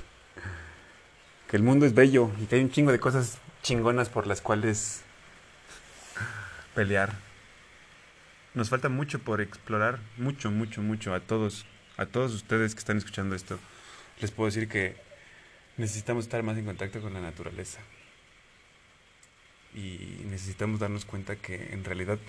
que 1.52 1.58
el 1.58 1.64
mundo 1.64 1.86
es 1.86 1.94
bello 1.94 2.32
y 2.42 2.46
que 2.46 2.56
hay 2.56 2.62
un 2.62 2.72
chingo 2.72 2.94
de 2.94 3.00
cosas 3.02 3.38
chingonas 3.62 4.08
por 4.08 4.26
las 4.26 4.40
cuales 4.40 5.02
pelear. 6.74 7.14
Nos 8.54 8.70
falta 8.70 8.88
mucho 8.88 9.20
por 9.20 9.42
explorar, 9.42 10.00
mucho, 10.16 10.50
mucho, 10.50 10.82
mucho 10.82 11.14
a 11.14 11.20
todos, 11.20 11.66
a 11.98 12.06
todos 12.06 12.34
ustedes 12.34 12.74
que 12.74 12.80
están 12.80 12.96
escuchando 12.96 13.36
esto. 13.36 13.60
Les 14.22 14.32
puedo 14.32 14.46
decir 14.46 14.70
que 14.70 14.96
necesitamos 15.76 16.24
estar 16.24 16.42
más 16.42 16.58
en 16.58 16.64
contacto 16.64 17.02
con 17.02 17.14
la 17.14 17.20
naturaleza 17.20 17.82
y 19.74 20.24
necesitamos 20.26 20.80
darnos 20.80 21.06
cuenta 21.06 21.36
que 21.36 21.74
en 21.74 21.84
realidad 21.84 22.20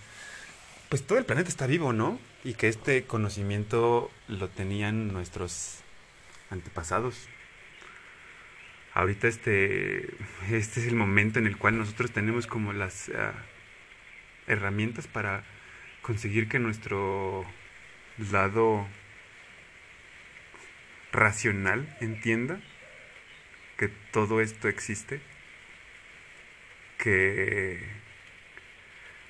pues 0.93 1.07
todo 1.07 1.19
el 1.19 1.25
planeta 1.25 1.49
está 1.49 1.67
vivo, 1.67 1.95
¿no? 1.95 2.21
Y 2.45 2.53
que 2.53 2.69
este 2.69 3.05
conocimiento 3.05 4.11
lo 4.29 4.51
tenían 4.51 5.11
nuestros 5.11 5.79
antepasados. 6.51 7.29
Ahorita 8.93 9.27
este, 9.27 10.15
este 10.51 10.81
es 10.81 10.87
el 10.87 10.95
momento 10.95 11.39
en 11.39 11.47
el 11.47 11.57
cual 11.57 11.79
nosotros 11.79 12.11
tenemos 12.11 12.47
como 12.47 12.75
las 12.75 13.09
ah, 13.09 13.33
herramientas 14.47 15.07
para 15.07 15.45
conseguir 16.03 16.47
que 16.47 16.59
nuestro 16.59 17.47
lado 18.31 18.87
racional 21.11 21.97
entienda 22.03 22.61
que 23.79 23.89
todo 23.89 24.43
esto 24.43 24.69
existe 24.69 25.23
que 27.03 27.81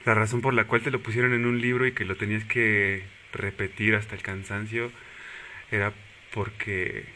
la 0.04 0.12
razón 0.12 0.42
por 0.42 0.52
la 0.52 0.64
cual 0.64 0.82
te 0.82 0.90
lo 0.90 1.02
pusieron 1.02 1.32
en 1.32 1.46
un 1.46 1.60
libro 1.60 1.86
y 1.86 1.92
que 1.92 2.04
lo 2.04 2.16
tenías 2.16 2.44
que 2.44 3.02
repetir 3.32 3.94
hasta 3.94 4.14
el 4.14 4.20
cansancio 4.20 4.92
era 5.70 5.94
porque 6.34 7.06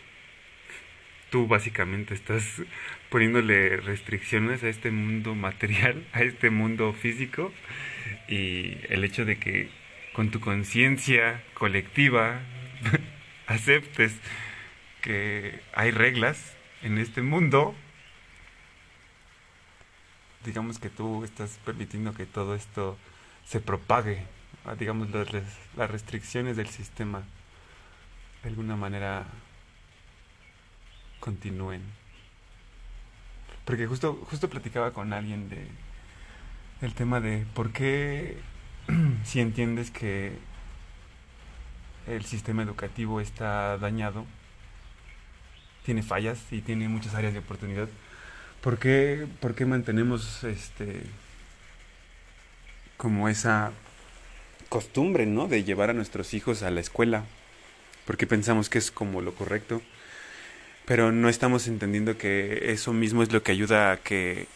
tú 1.28 1.46
básicamente 1.46 2.14
estás 2.14 2.62
poniéndole 3.10 3.76
restricciones 3.76 4.62
a 4.62 4.68
este 4.68 4.90
mundo 4.90 5.34
material, 5.34 6.06
a 6.14 6.22
este 6.22 6.48
mundo 6.48 6.94
físico 6.94 7.52
y 8.26 8.78
el 8.88 9.04
hecho 9.04 9.26
de 9.26 9.36
que 9.36 9.68
con 10.14 10.30
tu 10.30 10.40
conciencia 10.40 11.42
colectiva 11.52 12.40
aceptes 13.46 14.18
que 15.02 15.60
hay 15.74 15.90
reglas 15.90 16.56
en 16.82 16.96
este 16.96 17.20
mundo 17.20 17.74
digamos 20.46 20.78
que 20.78 20.88
tú 20.88 21.24
estás 21.24 21.58
permitiendo 21.64 22.14
que 22.14 22.24
todo 22.24 22.54
esto 22.54 22.96
se 23.44 23.60
propague, 23.60 24.24
digamos 24.78 25.10
las, 25.10 25.28
las 25.76 25.90
restricciones 25.90 26.56
del 26.56 26.68
sistema 26.68 27.22
de 28.42 28.48
alguna 28.48 28.76
manera 28.76 29.26
continúen. 31.20 31.82
Porque 33.64 33.86
justo, 33.86 34.14
justo 34.30 34.48
platicaba 34.48 34.92
con 34.92 35.12
alguien 35.12 35.48
de 35.48 35.68
el 36.80 36.94
tema 36.94 37.20
de 37.20 37.46
por 37.54 37.72
qué 37.72 38.38
si 39.24 39.40
entiendes 39.40 39.90
que 39.90 40.38
el 42.06 42.24
sistema 42.24 42.62
educativo 42.62 43.20
está 43.20 43.78
dañado, 43.78 44.24
tiene 45.84 46.02
fallas 46.02 46.40
y 46.52 46.60
tiene 46.60 46.88
muchas 46.88 47.14
áreas 47.14 47.32
de 47.32 47.40
oportunidad. 47.40 47.88
¿Por 48.66 48.80
qué, 48.80 49.28
por 49.38 49.54
qué 49.54 49.64
mantenemos 49.64 50.42
este 50.42 51.04
como 52.96 53.28
esa 53.28 53.70
costumbre, 54.68 55.24
¿no? 55.24 55.46
De 55.46 55.62
llevar 55.62 55.90
a 55.90 55.92
nuestros 55.92 56.34
hijos 56.34 56.64
a 56.64 56.72
la 56.72 56.80
escuela, 56.80 57.26
porque 58.06 58.26
pensamos 58.26 58.68
que 58.68 58.78
es 58.78 58.90
como 58.90 59.20
lo 59.20 59.36
correcto, 59.36 59.82
pero 60.84 61.12
no 61.12 61.28
estamos 61.28 61.68
entendiendo 61.68 62.18
que 62.18 62.72
eso 62.72 62.92
mismo 62.92 63.22
es 63.22 63.30
lo 63.30 63.44
que 63.44 63.52
ayuda 63.52 63.92
a 63.92 63.98
que 63.98 64.48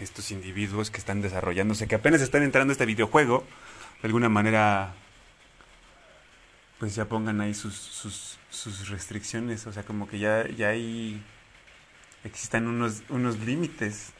estos 0.00 0.32
individuos 0.32 0.90
que 0.90 0.98
están 0.98 1.22
desarrollándose, 1.22 1.86
que 1.86 1.94
apenas 1.94 2.22
están 2.22 2.42
entrando 2.42 2.72
a 2.72 2.74
este 2.74 2.84
videojuego, 2.84 3.46
de 4.02 4.08
alguna 4.08 4.28
manera, 4.28 4.92
pues 6.80 6.96
ya 6.96 7.04
pongan 7.04 7.40
ahí 7.40 7.54
sus, 7.54 7.76
sus, 7.76 8.38
sus 8.50 8.88
restricciones, 8.88 9.68
o 9.68 9.72
sea, 9.72 9.84
como 9.84 10.08
que 10.08 10.18
ya, 10.18 10.48
ya 10.48 10.70
hay, 10.70 11.22
existan 12.24 12.66
unos, 12.66 13.02
unos 13.08 13.38
límites 13.40 14.12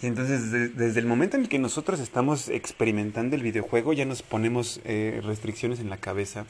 Y 0.00 0.06
entonces 0.06 0.50
desde 0.50 1.00
el 1.00 1.06
momento 1.06 1.36
en 1.36 1.42
el 1.42 1.48
que 1.48 1.58
nosotros 1.58 2.00
estamos 2.00 2.48
experimentando 2.48 3.36
el 3.36 3.42
videojuego 3.42 3.92
ya 3.92 4.04
nos 4.04 4.22
ponemos 4.22 4.80
eh, 4.84 5.20
restricciones 5.22 5.80
en 5.80 5.90
la 5.90 5.98
cabeza, 5.98 6.46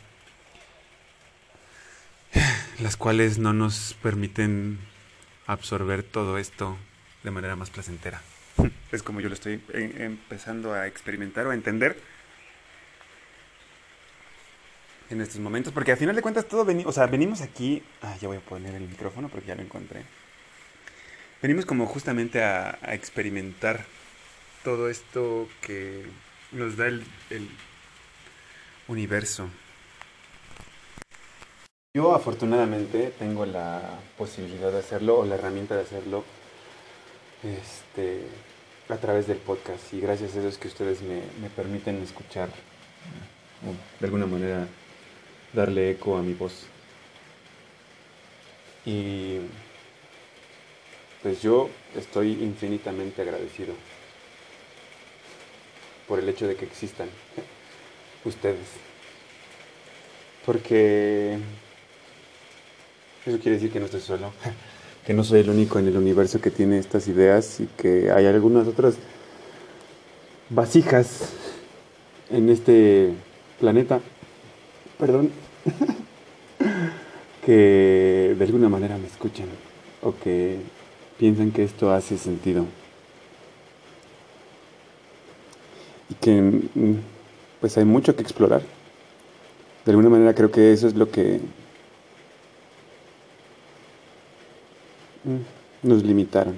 las 2.80 2.96
cuales 2.96 3.38
no 3.38 3.52
nos 3.52 3.94
permiten 4.02 4.78
absorber 5.46 6.02
todo 6.04 6.38
esto 6.38 6.78
de 7.24 7.30
manera 7.30 7.56
más 7.56 7.70
placentera. 7.70 8.22
Es 8.92 9.02
como 9.02 9.20
yo 9.20 9.28
lo 9.28 9.34
estoy 9.34 9.60
eh, 9.74 9.92
empezando 9.98 10.72
a 10.72 10.86
experimentar 10.86 11.46
o 11.46 11.50
a 11.50 11.54
entender 11.54 11.98
en 15.12 15.20
estos 15.20 15.40
momentos, 15.40 15.72
porque 15.72 15.92
al 15.92 15.98
final 15.98 16.16
de 16.16 16.22
cuentas 16.22 16.46
todo 16.46 16.64
venimos, 16.64 16.90
o 16.90 16.92
sea, 16.92 17.06
venimos 17.06 17.40
aquí, 17.40 17.82
ah, 18.00 18.16
ya 18.20 18.28
voy 18.28 18.38
a 18.38 18.40
poner 18.40 18.74
el 18.74 18.88
micrófono 18.88 19.28
porque 19.28 19.48
ya 19.48 19.54
lo 19.54 19.62
encontré. 19.62 20.02
Venimos 21.40 21.66
como 21.66 21.86
justamente 21.86 22.42
a, 22.42 22.78
experimentar 22.92 23.84
todo 24.64 24.88
esto 24.88 25.48
que 25.60 26.06
nos 26.52 26.76
da 26.76 26.86
el, 26.86 27.04
universo. 28.88 29.48
Yo 31.94 32.14
afortunadamente 32.14 33.12
tengo 33.18 33.46
la 33.46 34.00
posibilidad 34.18 34.72
de 34.72 34.78
hacerlo 34.78 35.20
o 35.20 35.26
la 35.26 35.36
herramienta 35.36 35.76
de 35.76 35.82
hacerlo 35.82 36.24
este, 37.42 38.22
a 38.88 38.96
través 38.96 39.26
del 39.26 39.38
podcast 39.38 39.92
y 39.92 40.00
gracias 40.00 40.34
a 40.34 40.38
eso 40.40 40.48
es 40.48 40.58
que 40.58 40.68
ustedes 40.68 41.02
me, 41.02 41.22
me 41.40 41.48
permiten 41.54 42.02
escuchar, 42.02 42.48
de 44.00 44.06
alguna 44.06 44.26
manera 44.26 44.66
darle 45.52 45.90
eco 45.90 46.16
a 46.16 46.22
mi 46.22 46.34
voz. 46.34 46.66
Y 48.84 49.38
pues 51.22 51.40
yo 51.40 51.70
estoy 51.96 52.32
infinitamente 52.32 53.22
agradecido 53.22 53.74
por 56.08 56.18
el 56.18 56.28
hecho 56.28 56.46
de 56.46 56.56
que 56.56 56.64
existan 56.64 57.08
ustedes. 58.24 58.66
Porque 60.44 61.38
eso 63.24 63.38
quiere 63.38 63.56
decir 63.56 63.70
que 63.70 63.78
no 63.78 63.86
estoy 63.86 64.00
solo, 64.00 64.32
que 65.06 65.14
no 65.14 65.22
soy 65.22 65.40
el 65.40 65.50
único 65.50 65.78
en 65.78 65.86
el 65.86 65.96
universo 65.96 66.40
que 66.40 66.50
tiene 66.50 66.78
estas 66.78 67.06
ideas 67.06 67.60
y 67.60 67.66
que 67.76 68.10
hay 68.10 68.26
algunas 68.26 68.66
otras 68.66 68.96
vasijas 70.50 71.30
en 72.30 72.48
este 72.48 73.12
planeta, 73.60 74.00
perdón, 74.98 75.30
que 77.44 78.34
de 78.36 78.44
alguna 78.44 78.68
manera 78.68 78.96
me 78.98 79.06
escuchan 79.06 79.46
o 80.02 80.14
que 80.16 80.58
piensan 81.18 81.50
que 81.52 81.64
esto 81.64 81.92
hace 81.92 82.18
sentido. 82.18 82.64
Y 86.08 86.14
que 86.14 86.40
mm, 86.40 86.96
pues 87.60 87.78
hay 87.78 87.84
mucho 87.84 88.14
que 88.16 88.22
explorar. 88.22 88.62
De 89.84 89.90
alguna 89.90 90.08
manera 90.08 90.34
creo 90.34 90.50
que 90.50 90.72
eso 90.72 90.86
es 90.86 90.94
lo 90.94 91.10
que 91.10 91.40
mm, 95.24 95.88
nos 95.88 96.02
limitaron 96.04 96.56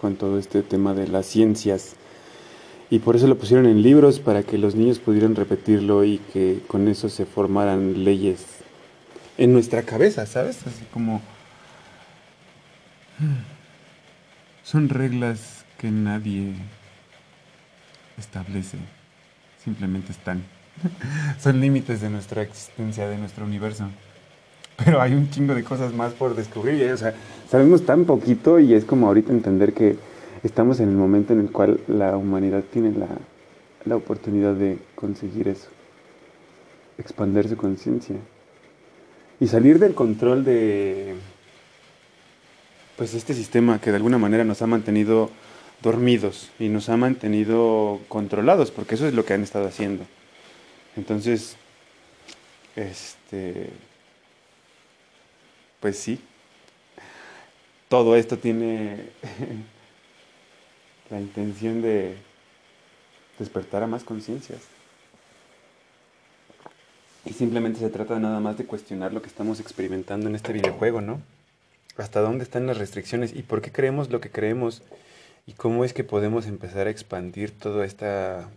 con 0.00 0.16
todo 0.16 0.38
este 0.38 0.62
tema 0.62 0.94
de 0.94 1.08
las 1.08 1.26
ciencias. 1.26 1.96
Y 2.90 2.98
por 2.98 3.14
eso 3.14 3.28
lo 3.28 3.38
pusieron 3.38 3.66
en 3.66 3.82
libros 3.82 4.18
para 4.18 4.42
que 4.42 4.58
los 4.58 4.74
niños 4.74 4.98
pudieran 4.98 5.36
repetirlo 5.36 6.04
y 6.04 6.18
que 6.32 6.60
con 6.66 6.88
eso 6.88 7.08
se 7.08 7.24
formaran 7.24 8.04
leyes 8.04 8.44
en 9.38 9.52
nuestra 9.52 9.82
cabeza, 9.82 10.26
¿sabes? 10.26 10.66
Así 10.66 10.84
como 10.92 11.22
son 14.64 14.88
reglas 14.88 15.64
que 15.78 15.90
nadie 15.90 16.54
establece, 18.18 18.78
simplemente 19.64 20.12
están. 20.12 20.42
Son 21.40 21.60
límites 21.60 22.00
de 22.00 22.08
nuestra 22.08 22.42
existencia, 22.42 23.08
de 23.08 23.18
nuestro 23.18 23.44
universo. 23.44 23.84
Pero 24.82 25.02
hay 25.02 25.12
un 25.12 25.28
chingo 25.30 25.54
de 25.54 25.62
cosas 25.62 25.92
más 25.92 26.14
por 26.14 26.34
descubrir. 26.34 26.82
¿eh? 26.82 26.92
O 26.92 26.96
sea, 26.96 27.14
sabemos 27.50 27.84
tan 27.84 28.04
poquito 28.04 28.58
y 28.58 28.72
es 28.72 28.84
como 28.84 29.08
ahorita 29.08 29.32
entender 29.32 29.74
que 29.74 29.98
estamos 30.42 30.80
en 30.80 30.88
el 30.88 30.94
momento 30.94 31.32
en 31.32 31.40
el 31.40 31.50
cual 31.50 31.80
la 31.86 32.16
humanidad 32.16 32.64
tiene 32.72 32.92
la, 32.92 33.08
la 33.84 33.96
oportunidad 33.96 34.54
de 34.54 34.78
conseguir 34.94 35.48
eso. 35.48 35.68
Expander 36.98 37.48
su 37.48 37.56
conciencia. 37.56 38.16
Y 39.40 39.46
salir 39.46 39.78
del 39.78 39.94
control 39.94 40.44
de 40.44 41.14
pues 42.96 43.14
este 43.14 43.32
sistema 43.32 43.80
que 43.80 43.90
de 43.90 43.96
alguna 43.96 44.18
manera 44.18 44.44
nos 44.44 44.60
ha 44.60 44.66
mantenido 44.66 45.30
dormidos 45.80 46.50
y 46.58 46.68
nos 46.68 46.90
ha 46.90 46.98
mantenido 46.98 47.98
controlados, 48.08 48.70
porque 48.70 48.94
eso 48.94 49.08
es 49.08 49.14
lo 49.14 49.24
que 49.24 49.32
han 49.32 49.42
estado 49.42 49.66
haciendo. 49.66 50.04
Entonces, 50.96 51.56
este, 52.76 53.70
pues 55.80 55.96
sí, 55.96 56.20
todo 57.88 58.16
esto 58.16 58.36
tiene 58.36 59.06
la 61.10 61.20
intención 61.20 61.82
de 61.82 62.16
despertar 63.38 63.82
a 63.82 63.86
más 63.86 64.04
conciencias. 64.04 64.60
Y 67.24 67.32
simplemente 67.32 67.80
se 67.80 67.90
trata 67.90 68.18
nada 68.18 68.40
más 68.40 68.56
de 68.56 68.64
cuestionar 68.64 69.12
lo 69.12 69.20
que 69.20 69.28
estamos 69.28 69.60
experimentando 69.60 70.28
en 70.28 70.34
este 70.34 70.52
videojuego, 70.52 71.00
¿no? 71.00 71.20
hasta 72.00 72.20
dónde 72.20 72.44
están 72.44 72.66
las 72.66 72.78
restricciones 72.78 73.34
y 73.34 73.42
por 73.42 73.60
qué 73.60 73.72
creemos 73.72 74.10
lo 74.10 74.20
que 74.20 74.30
creemos 74.30 74.82
y 75.46 75.52
cómo 75.52 75.84
es 75.84 75.92
que 75.92 76.04
podemos 76.04 76.46
empezar 76.46 76.86
a 76.86 76.90
expandir 76.90 77.50
toda 77.50 77.84
esta 77.84 78.48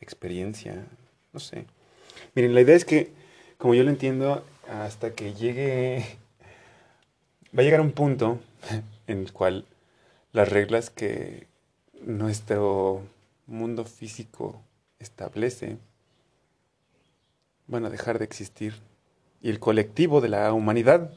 experiencia. 0.00 0.86
No 1.32 1.40
sé. 1.40 1.64
Miren, 2.34 2.54
la 2.54 2.60
idea 2.60 2.76
es 2.76 2.84
que, 2.84 3.10
como 3.56 3.74
yo 3.74 3.82
lo 3.82 3.90
entiendo, 3.90 4.44
hasta 4.68 5.12
que 5.14 5.34
llegue, 5.34 6.04
va 7.56 7.62
a 7.62 7.64
llegar 7.64 7.80
un 7.80 7.92
punto 7.92 8.38
en 9.06 9.18
el 9.20 9.32
cual 9.32 9.64
las 10.32 10.48
reglas 10.48 10.90
que 10.90 11.46
nuestro 12.04 13.02
mundo 13.46 13.84
físico 13.84 14.62
establece 14.98 15.78
van 17.66 17.84
a 17.84 17.90
dejar 17.90 18.18
de 18.18 18.24
existir 18.24 18.74
y 19.40 19.50
el 19.50 19.60
colectivo 19.60 20.20
de 20.20 20.28
la 20.28 20.52
humanidad 20.52 21.12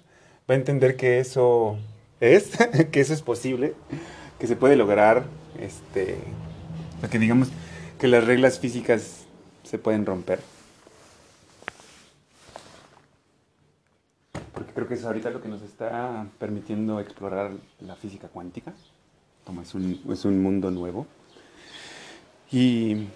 va 0.49 0.55
a 0.55 0.57
entender 0.57 0.95
que 0.95 1.19
eso 1.19 1.77
es, 2.19 2.51
que 2.91 2.99
eso 2.99 3.13
es 3.13 3.21
posible, 3.21 3.73
que 4.39 4.47
se 4.47 4.55
puede 4.55 4.75
lograr, 4.75 5.25
este, 5.59 6.17
que 7.09 7.19
digamos 7.19 7.49
que 7.99 8.07
las 8.07 8.25
reglas 8.25 8.59
físicas 8.59 9.25
se 9.63 9.77
pueden 9.77 10.05
romper. 10.05 10.39
Porque 14.53 14.73
creo 14.73 14.87
que 14.87 14.93
es 14.95 15.05
ahorita 15.05 15.29
lo 15.29 15.41
que 15.41 15.47
nos 15.47 15.61
está 15.61 16.27
permitiendo 16.37 16.99
explorar 16.99 17.51
la 17.79 17.95
física 17.95 18.27
cuántica. 18.27 18.73
Como 19.45 19.61
es 19.61 19.73
un, 19.73 20.01
es 20.09 20.25
un 20.25 20.41
mundo 20.41 20.71
nuevo. 20.71 21.07
Y 22.51 23.07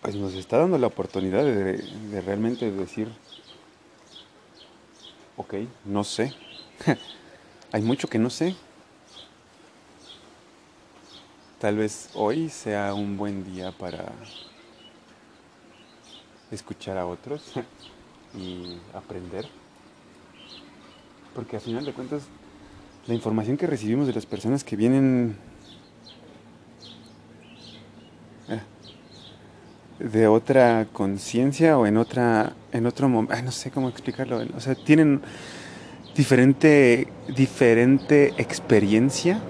pues 0.00 0.14
nos 0.16 0.34
está 0.34 0.58
dando 0.58 0.78
la 0.78 0.88
oportunidad 0.88 1.44
de, 1.44 1.78
de 1.78 2.20
realmente 2.20 2.70
decir, 2.70 3.08
Ok, 5.36 5.54
no 5.86 6.04
sé. 6.04 6.34
Hay 7.72 7.82
mucho 7.82 8.06
que 8.06 8.18
no 8.18 8.28
sé. 8.28 8.54
Tal 11.58 11.76
vez 11.76 12.10
hoy 12.14 12.50
sea 12.50 12.92
un 12.92 13.16
buen 13.16 13.44
día 13.44 13.72
para 13.72 14.12
escuchar 16.50 16.98
a 16.98 17.06
otros 17.06 17.42
y 18.36 18.78
aprender. 18.92 19.48
Porque 21.34 21.56
al 21.56 21.62
final 21.62 21.84
de 21.84 21.94
cuentas, 21.94 22.24
la 23.06 23.14
información 23.14 23.56
que 23.56 23.66
recibimos 23.66 24.06
de 24.06 24.12
las 24.12 24.26
personas 24.26 24.64
que 24.64 24.76
vienen... 24.76 25.36
Eh, 28.48 28.60
de 29.98 30.26
otra 30.26 30.86
conciencia 30.92 31.78
o 31.78 31.86
en 31.86 31.96
otra 31.96 32.54
en 32.72 32.86
otro 32.86 33.08
momento, 33.08 33.40
no 33.42 33.52
sé 33.52 33.70
cómo 33.70 33.88
explicarlo, 33.88 34.42
o 34.56 34.60
sea, 34.60 34.74
tienen 34.74 35.20
diferente 36.16 37.06
diferente 37.28 38.34
experiencia. 38.38 39.40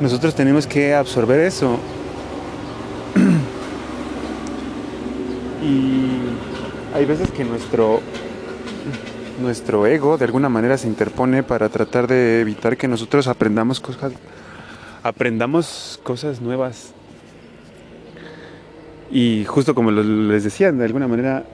Nosotros 0.00 0.34
tenemos 0.34 0.66
que 0.66 0.94
absorber 0.94 1.40
eso. 1.40 1.78
y 5.62 6.18
hay 6.94 7.04
veces 7.06 7.30
que 7.30 7.44
nuestro 7.44 8.02
nuestro 9.38 9.86
ego 9.86 10.18
de 10.18 10.24
alguna 10.24 10.48
manera 10.48 10.78
se 10.78 10.88
interpone 10.88 11.42
para 11.42 11.68
tratar 11.68 12.06
de 12.06 12.40
evitar 12.40 12.76
que 12.76 12.88
nosotros 12.88 13.26
aprendamos 13.26 13.80
cosas 13.80 14.12
aprendamos 15.06 16.00
cosas 16.02 16.40
nuevas. 16.40 16.92
Y 19.10 19.44
justo 19.44 19.74
como 19.74 19.92
les 19.92 20.42
decía, 20.42 20.72
de 20.72 20.84
alguna 20.84 21.06
manera, 21.06 21.44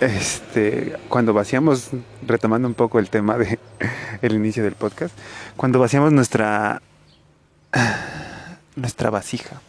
este, 0.00 0.96
cuando 1.08 1.32
vaciamos, 1.32 1.90
retomando 2.26 2.66
un 2.66 2.74
poco 2.74 2.98
el 2.98 3.10
tema 3.10 3.38
de 3.38 3.60
el 4.22 4.34
inicio 4.34 4.64
del 4.64 4.74
podcast, 4.74 5.16
cuando 5.56 5.78
vaciamos 5.78 6.12
nuestra 6.12 6.82
nuestra 8.76 9.10
vasija 9.10 9.60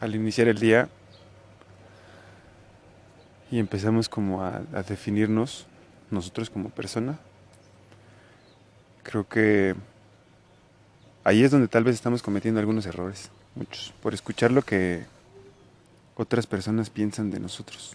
al 0.00 0.16
iniciar 0.16 0.48
el 0.48 0.58
día 0.58 0.88
y 3.52 3.58
empezamos 3.58 4.08
como 4.08 4.42
a, 4.42 4.60
definirnos 4.88 5.66
nosotros 6.10 6.48
como 6.48 6.70
persona, 6.70 7.18
creo 9.02 9.28
que 9.28 9.74
ahí 11.22 11.44
es 11.44 11.50
donde 11.50 11.68
tal 11.68 11.84
vez 11.84 11.94
estamos 11.94 12.22
cometiendo 12.22 12.60
algunos 12.60 12.86
errores 12.86 13.30
muchos, 13.54 13.92
por 14.02 14.14
escuchar 14.14 14.52
lo 14.52 14.62
que 14.62 15.04
otras 16.16 16.46
personas 16.46 16.88
piensan 16.88 17.30
de 17.30 17.40
nosotros, 17.40 17.94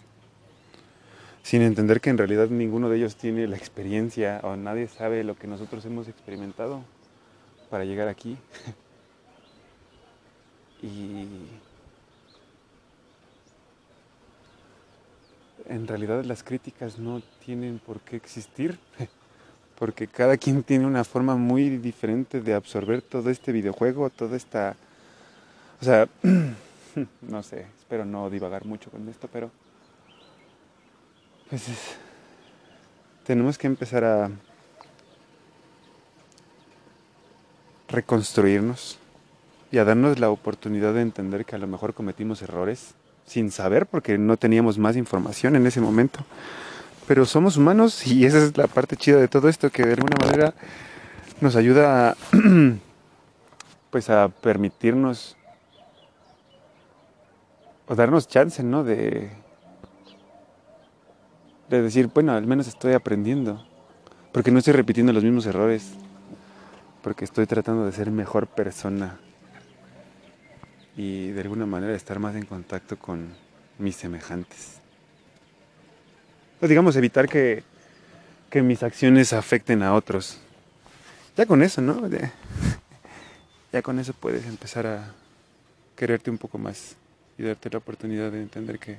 sin 1.42 1.62
entender 1.62 2.00
que 2.00 2.10
en 2.10 2.18
realidad 2.18 2.50
ninguno 2.50 2.88
de 2.88 2.98
ellos 2.98 3.16
tiene 3.16 3.48
la 3.48 3.56
experiencia 3.56 4.40
o 4.44 4.54
nadie 4.54 4.86
sabe 4.86 5.24
lo 5.24 5.36
que 5.36 5.48
nosotros 5.48 5.84
hemos 5.84 6.06
experimentado 6.06 6.84
para 7.68 7.84
llegar 7.84 8.06
aquí. 8.06 8.38
y 10.82 11.26
en 15.68 15.86
realidad 15.86 16.24
las 16.24 16.42
críticas 16.42 16.98
no 16.98 17.22
tienen 17.44 17.78
por 17.78 18.00
qué 18.00 18.16
existir, 18.16 18.78
porque 19.78 20.06
cada 20.06 20.36
quien 20.36 20.62
tiene 20.62 20.86
una 20.86 21.04
forma 21.04 21.36
muy 21.36 21.76
diferente 21.78 22.40
de 22.40 22.54
absorber 22.54 23.02
todo 23.02 23.30
este 23.30 23.52
videojuego, 23.52 24.10
toda 24.10 24.36
esta 24.36 24.76
o 25.80 25.84
sea, 25.84 26.08
no 27.22 27.42
sé, 27.42 27.66
espero 27.78 28.04
no 28.04 28.28
divagar 28.30 28.64
mucho 28.64 28.90
con 28.90 29.08
esto, 29.08 29.28
pero 29.32 29.50
pues 31.48 31.62
tenemos 33.24 33.56
que 33.56 33.68
empezar 33.68 34.04
a 34.04 34.30
reconstruirnos 37.88 38.98
y 39.70 39.78
a 39.78 39.84
darnos 39.84 40.18
la 40.18 40.30
oportunidad 40.30 40.94
de 40.94 41.02
entender 41.02 41.44
que 41.44 41.54
a 41.54 41.58
lo 41.58 41.66
mejor 41.66 41.94
cometimos 41.94 42.42
errores 42.42 42.94
sin 43.28 43.50
saber 43.50 43.86
porque 43.86 44.18
no 44.18 44.36
teníamos 44.36 44.78
más 44.78 44.96
información 44.96 45.56
en 45.56 45.66
ese 45.66 45.80
momento. 45.80 46.20
Pero 47.06 47.24
somos 47.24 47.56
humanos 47.56 48.06
y 48.06 48.24
esa 48.26 48.38
es 48.38 48.56
la 48.56 48.66
parte 48.66 48.96
chida 48.96 49.18
de 49.18 49.28
todo 49.28 49.48
esto 49.48 49.70
que 49.70 49.84
de 49.84 49.94
alguna 49.94 50.16
manera 50.24 50.54
nos 51.40 51.56
ayuda 51.56 52.10
a, 52.10 52.16
pues 53.90 54.10
a 54.10 54.28
permitirnos 54.28 55.36
o 57.86 57.94
darnos 57.94 58.28
chance, 58.28 58.62
¿no? 58.62 58.84
De, 58.84 59.30
de 61.70 61.82
decir, 61.82 62.10
bueno, 62.12 62.32
al 62.32 62.46
menos 62.46 62.68
estoy 62.68 62.92
aprendiendo, 62.92 63.64
porque 64.32 64.50
no 64.50 64.58
estoy 64.58 64.74
repitiendo 64.74 65.12
los 65.12 65.24
mismos 65.24 65.46
errores, 65.46 65.92
porque 67.02 67.24
estoy 67.24 67.46
tratando 67.46 67.86
de 67.86 67.92
ser 67.92 68.10
mejor 68.10 68.46
persona 68.46 69.18
y 70.98 71.30
de 71.30 71.40
alguna 71.40 71.64
manera 71.64 71.94
estar 71.94 72.18
más 72.18 72.34
en 72.34 72.44
contacto 72.44 72.98
con 72.98 73.28
mis 73.78 73.94
semejantes. 73.94 74.78
O 76.60 76.66
digamos, 76.66 76.96
evitar 76.96 77.28
que, 77.28 77.62
que 78.50 78.62
mis 78.62 78.82
acciones 78.82 79.32
afecten 79.32 79.84
a 79.84 79.94
otros. 79.94 80.40
Ya 81.36 81.46
con 81.46 81.62
eso, 81.62 81.80
¿no? 81.80 82.02
ya 83.72 83.80
con 83.80 84.00
eso 84.00 84.12
puedes 84.12 84.44
empezar 84.46 84.88
a 84.88 85.14
quererte 85.94 86.32
un 86.32 86.38
poco 86.38 86.58
más 86.58 86.96
y 87.38 87.44
darte 87.44 87.70
la 87.70 87.78
oportunidad 87.78 88.32
de 88.32 88.42
entender 88.42 88.80
que 88.80 88.98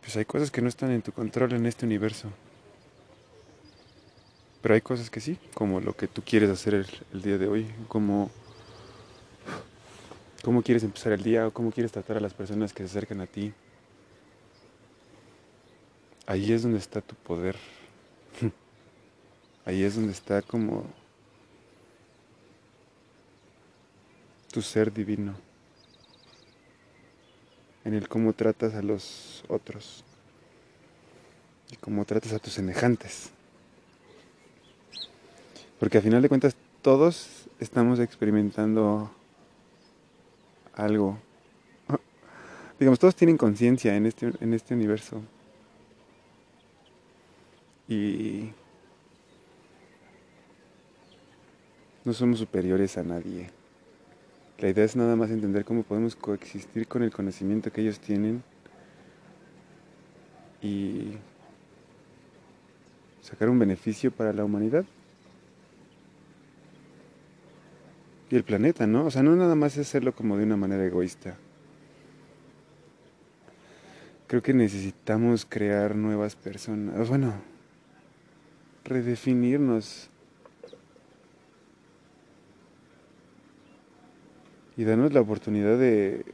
pues 0.00 0.16
hay 0.16 0.24
cosas 0.24 0.50
que 0.50 0.62
no 0.62 0.68
están 0.68 0.92
en 0.92 1.02
tu 1.02 1.12
control 1.12 1.52
en 1.52 1.66
este 1.66 1.84
universo. 1.84 2.30
Pero 4.62 4.74
hay 4.74 4.80
cosas 4.80 5.10
que 5.10 5.20
sí, 5.20 5.38
como 5.52 5.80
lo 5.80 5.94
que 5.94 6.08
tú 6.08 6.22
quieres 6.22 6.48
hacer 6.48 6.86
el, 7.12 7.22
día 7.22 7.36
de 7.36 7.48
hoy, 7.48 7.66
como 7.88 8.30
cómo 10.42 10.62
quieres 10.62 10.82
empezar 10.82 11.12
el 11.12 11.22
día 11.22 11.46
o 11.46 11.52
cómo 11.52 11.70
quieres 11.70 11.92
tratar 11.92 12.16
a 12.16 12.20
las 12.20 12.34
personas 12.34 12.72
que 12.72 12.82
se 12.82 12.90
acercan 12.90 13.20
a 13.20 13.26
ti. 13.26 13.52
Ahí 16.26 16.52
es 16.52 16.62
donde 16.62 16.78
está 16.78 17.00
tu 17.00 17.14
poder. 17.14 17.56
Ahí 19.64 19.82
es 19.84 19.94
donde 19.94 20.12
está 20.12 20.42
como 20.42 20.84
tu 24.52 24.60
ser 24.60 24.92
divino 24.92 25.34
en 27.84 27.94
el 27.94 28.08
cómo 28.08 28.32
tratas 28.32 28.74
a 28.74 28.82
los 28.82 29.44
otros 29.48 30.04
y 31.70 31.76
cómo 31.76 32.04
tratas 32.04 32.32
a 32.32 32.38
tus 32.38 32.52
semejantes. 32.52 33.30
Porque 35.78 35.98
a 35.98 36.02
final 36.02 36.22
de 36.22 36.28
cuentas 36.28 36.54
todos 36.82 37.46
estamos 37.58 37.98
experimentando 37.98 39.10
algo. 40.74 41.18
Digamos, 42.78 42.98
todos 42.98 43.16
tienen 43.16 43.36
conciencia 43.36 43.96
en 43.96 44.06
este, 44.06 44.32
en 44.40 44.54
este 44.54 44.74
universo. 44.74 45.22
Y 47.88 48.50
no 52.04 52.12
somos 52.12 52.38
superiores 52.38 52.96
a 52.98 53.02
nadie. 53.02 53.50
La 54.58 54.68
idea 54.68 54.84
es 54.84 54.96
nada 54.96 55.16
más 55.16 55.30
entender 55.30 55.64
cómo 55.64 55.82
podemos 55.82 56.14
coexistir 56.14 56.86
con 56.86 57.02
el 57.02 57.10
conocimiento 57.10 57.72
que 57.72 57.80
ellos 57.80 57.98
tienen 57.98 58.42
y 60.62 61.14
sacar 63.20 63.48
un 63.48 63.58
beneficio 63.58 64.12
para 64.12 64.32
la 64.32 64.44
humanidad 64.44 64.84
y 68.32 68.36
el 68.36 68.44
planeta, 68.44 68.86
¿no? 68.86 69.04
O 69.04 69.10
sea, 69.10 69.22
no 69.22 69.36
nada 69.36 69.54
más 69.54 69.76
es 69.76 69.86
hacerlo 69.86 70.14
como 70.14 70.38
de 70.38 70.44
una 70.44 70.56
manera 70.56 70.82
egoísta. 70.86 71.36
Creo 74.26 74.42
que 74.42 74.54
necesitamos 74.54 75.44
crear 75.46 75.94
nuevas 75.94 76.34
personas, 76.34 77.10
bueno, 77.10 77.34
redefinirnos 78.84 80.08
y 84.78 84.84
darnos 84.84 85.12
la 85.12 85.20
oportunidad 85.20 85.76
de, 85.76 86.24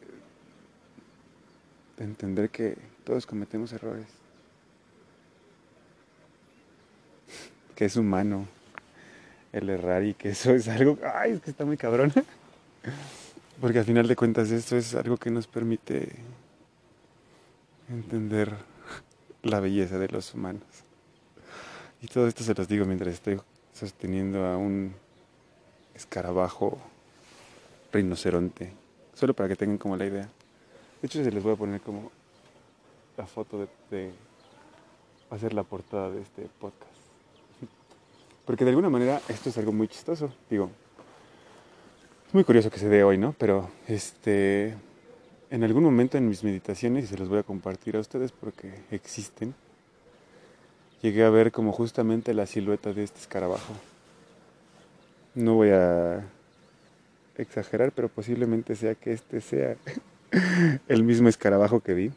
de 1.97 2.05
entender 2.05 2.51
que 2.51 2.77
todos 3.03 3.27
cometemos 3.27 3.73
errores, 3.73 4.07
que 7.75 7.87
es 7.87 7.97
humano 7.97 8.47
el 9.53 9.71
errar 9.71 10.05
y 10.05 10.15
que 10.15 10.31
eso 10.31 10.53
es 10.53 10.69
algo, 10.69 10.99
ay, 11.15 11.33
es 11.33 11.41
que 11.41 11.51
está 11.51 11.65
muy 11.65 11.77
cabrón, 11.77 12.13
porque 13.61 13.79
al 13.79 13.85
final 13.85 14.07
de 14.07 14.17
cuentas 14.17 14.51
esto 14.51 14.77
es 14.77 14.95
algo 14.95 15.17
que 15.17 15.31
nos 15.31 15.47
permite 15.47 16.17
entender 17.89 18.53
la 19.43 19.61
belleza 19.61 19.99
de 19.99 20.09
los 20.09 20.35
humanos. 20.35 20.63
Y 22.01 22.07
todo 22.07 22.29
esto 22.29 22.45
se 22.45 22.55
los 22.55 22.69
digo 22.69 22.85
mientras 22.85 23.15
estoy 23.15 23.41
sosteniendo 23.73 24.45
a 24.45 24.57
un 24.57 24.95
escarabajo 25.95 26.79
rinoceronte. 27.93 28.73
Solo 29.15 29.35
para 29.35 29.49
que 29.49 29.57
tengan 29.57 29.79
como 29.79 29.97
la 29.97 30.07
idea. 30.07 30.29
De 31.01 31.07
hecho, 31.07 31.23
se 31.25 31.33
les 31.33 31.43
voy 31.43 31.55
a 31.55 31.57
poner 31.57 31.81
como 31.81 32.13
la 33.17 33.27
foto 33.27 33.61
de, 33.61 33.69
de 33.91 34.13
hacer 35.31 35.55
la 35.55 35.65
portada 35.65 36.11
de 36.11 36.23
este 36.23 36.49
podcast. 36.61 36.88
Porque 38.49 38.65
de 38.65 38.71
alguna 38.71 38.89
manera 38.89 39.21
esto 39.29 39.51
es 39.51 39.59
algo 39.59 39.73
muy 39.73 39.89
chistoso. 39.89 40.33
Digo, 40.49 40.71
es 42.29 42.33
muy 42.33 42.45
curioso 42.45 42.71
que 42.71 42.79
se 42.79 42.89
dé 42.89 43.05
hoy, 43.05 43.19
¿no? 43.19 43.35
Pero 43.37 43.69
este, 43.87 44.75
en 45.51 45.65
algún 45.65 45.85
momento 45.85 46.17
en 46.17 46.27
mis 46.27 46.43
meditaciones, 46.43 47.05
y 47.05 47.07
se 47.09 47.19
los 47.19 47.29
voy 47.29 47.41
a 47.41 47.43
compartir 47.43 47.95
a 47.95 48.01
ustedes 48.01 48.33
porque 48.33 48.73
existen, 48.91 49.55
llegué 51.03 51.25
a 51.25 51.29
ver 51.29 51.53
como 51.53 51.73
justamente 51.73 52.33
la 52.33 52.47
silueta 52.47 52.95
de 52.95 53.05
este 53.05 53.21
escarabajo. 53.21 53.75
No 55.35 55.53
voy 55.57 55.69
a 55.69 56.25
exagerar, 57.37 57.93
pero 57.93 58.09
posiblemente 58.09 58.77
sea 58.77 58.95
que 58.95 59.13
este 59.13 59.43
sea 59.43 59.77
el 60.89 61.03
mismo 61.03 61.29
escarabajo 61.29 61.81
que 61.81 61.93
vi. 61.93 62.13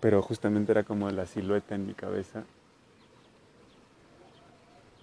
Pero 0.00 0.22
justamente 0.22 0.72
era 0.72 0.82
como 0.82 1.08
la 1.10 1.26
silueta 1.26 1.76
en 1.76 1.86
mi 1.86 1.94
cabeza. 1.94 2.42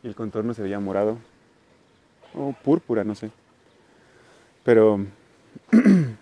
Y 0.04 0.08
el 0.08 0.16
contorno 0.16 0.54
se 0.54 0.62
veía 0.62 0.80
morado. 0.80 1.18
O 2.34 2.54
púrpura, 2.54 3.04
no 3.04 3.16
sé. 3.16 3.32
Pero 4.64 5.06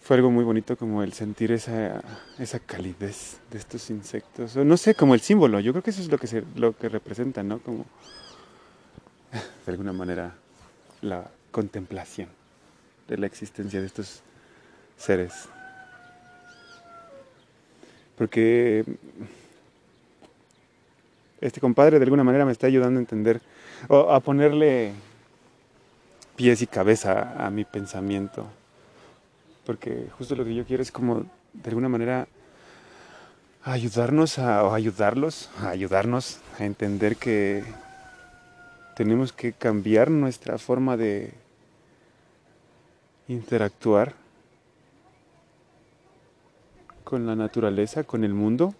fue 0.00 0.16
algo 0.16 0.30
muy 0.30 0.44
bonito 0.44 0.76
como 0.76 1.02
el 1.02 1.12
sentir 1.12 1.52
esa, 1.52 2.02
esa 2.38 2.58
calidez 2.58 3.38
de 3.50 3.58
estos 3.58 3.90
insectos. 3.90 4.56
No 4.56 4.76
sé, 4.76 4.94
como 4.94 5.14
el 5.14 5.20
símbolo. 5.20 5.60
Yo 5.60 5.72
creo 5.72 5.82
que 5.82 5.90
eso 5.90 6.02
es 6.02 6.08
lo 6.10 6.18
que, 6.18 6.44
lo 6.56 6.76
que 6.76 6.88
representa, 6.88 7.42
¿no? 7.42 7.60
Como 7.60 7.86
de 9.66 9.72
alguna 9.72 9.92
manera 9.92 10.34
la 11.00 11.30
contemplación 11.50 12.28
de 13.08 13.18
la 13.18 13.26
existencia 13.26 13.80
de 13.80 13.86
estos 13.86 14.22
seres. 14.96 15.48
Porque 18.16 18.84
este 21.40 21.60
compadre 21.60 21.98
de 21.98 22.04
alguna 22.04 22.24
manera 22.24 22.44
me 22.44 22.52
está 22.52 22.66
ayudando 22.66 22.98
a 22.98 23.02
entender 23.02 23.40
o 23.88 24.12
a 24.12 24.20
ponerle 24.20 24.92
pies 26.36 26.62
y 26.62 26.66
cabeza 26.66 27.34
a 27.38 27.50
mi 27.50 27.64
pensamiento. 27.64 28.46
Porque 29.64 30.08
justo 30.16 30.36
lo 30.36 30.44
que 30.44 30.54
yo 30.54 30.64
quiero 30.64 30.82
es 30.82 30.92
como 30.92 31.24
de 31.52 31.68
alguna 31.68 31.88
manera 31.88 32.28
ayudarnos 33.64 34.38
a, 34.38 34.72
ayudarlos, 34.72 35.50
a 35.60 35.70
ayudarnos 35.70 36.38
a 36.58 36.64
entender 36.64 37.16
que 37.16 37.64
tenemos 38.94 39.32
que 39.32 39.52
cambiar 39.52 40.10
nuestra 40.10 40.56
forma 40.58 40.96
de 40.96 41.34
interactuar 43.28 44.14
con 47.02 47.26
la 47.26 47.34
naturaleza, 47.34 48.04
con 48.04 48.24
el 48.24 48.34
mundo. 48.34 48.74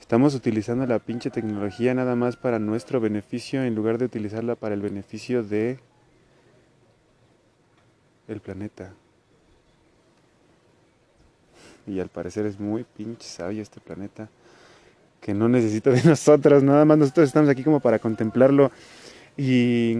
Estamos 0.00 0.34
utilizando 0.34 0.86
la 0.86 0.98
pinche 0.98 1.30
tecnología 1.30 1.94
nada 1.94 2.14
más 2.14 2.36
para 2.36 2.58
nuestro 2.58 3.00
beneficio 3.00 3.62
en 3.62 3.74
lugar 3.74 3.98
de 3.98 4.04
utilizarla 4.04 4.54
para 4.54 4.74
el 4.74 4.82
beneficio 4.82 5.42
de 5.42 5.78
el 8.28 8.40
planeta. 8.40 8.92
Y 11.86 12.00
al 12.00 12.08
parecer 12.08 12.46
es 12.46 12.58
muy 12.58 12.84
pinche 12.84 13.26
sabio 13.26 13.62
este 13.62 13.80
planeta 13.80 14.28
que 15.20 15.32
no 15.32 15.48
necesita 15.48 15.90
de 15.90 16.02
nosotros, 16.04 16.62
nada 16.62 16.84
más 16.84 16.98
nosotros 16.98 17.28
estamos 17.28 17.48
aquí 17.48 17.62
como 17.64 17.80
para 17.80 17.98
contemplarlo 17.98 18.70
y 19.38 19.96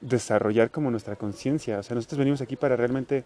desarrollar 0.00 0.70
como 0.70 0.90
nuestra 0.90 1.14
conciencia. 1.14 1.78
O 1.78 1.82
sea, 1.82 1.94
nosotros 1.94 2.18
venimos 2.18 2.40
aquí 2.40 2.56
para 2.56 2.76
realmente 2.76 3.24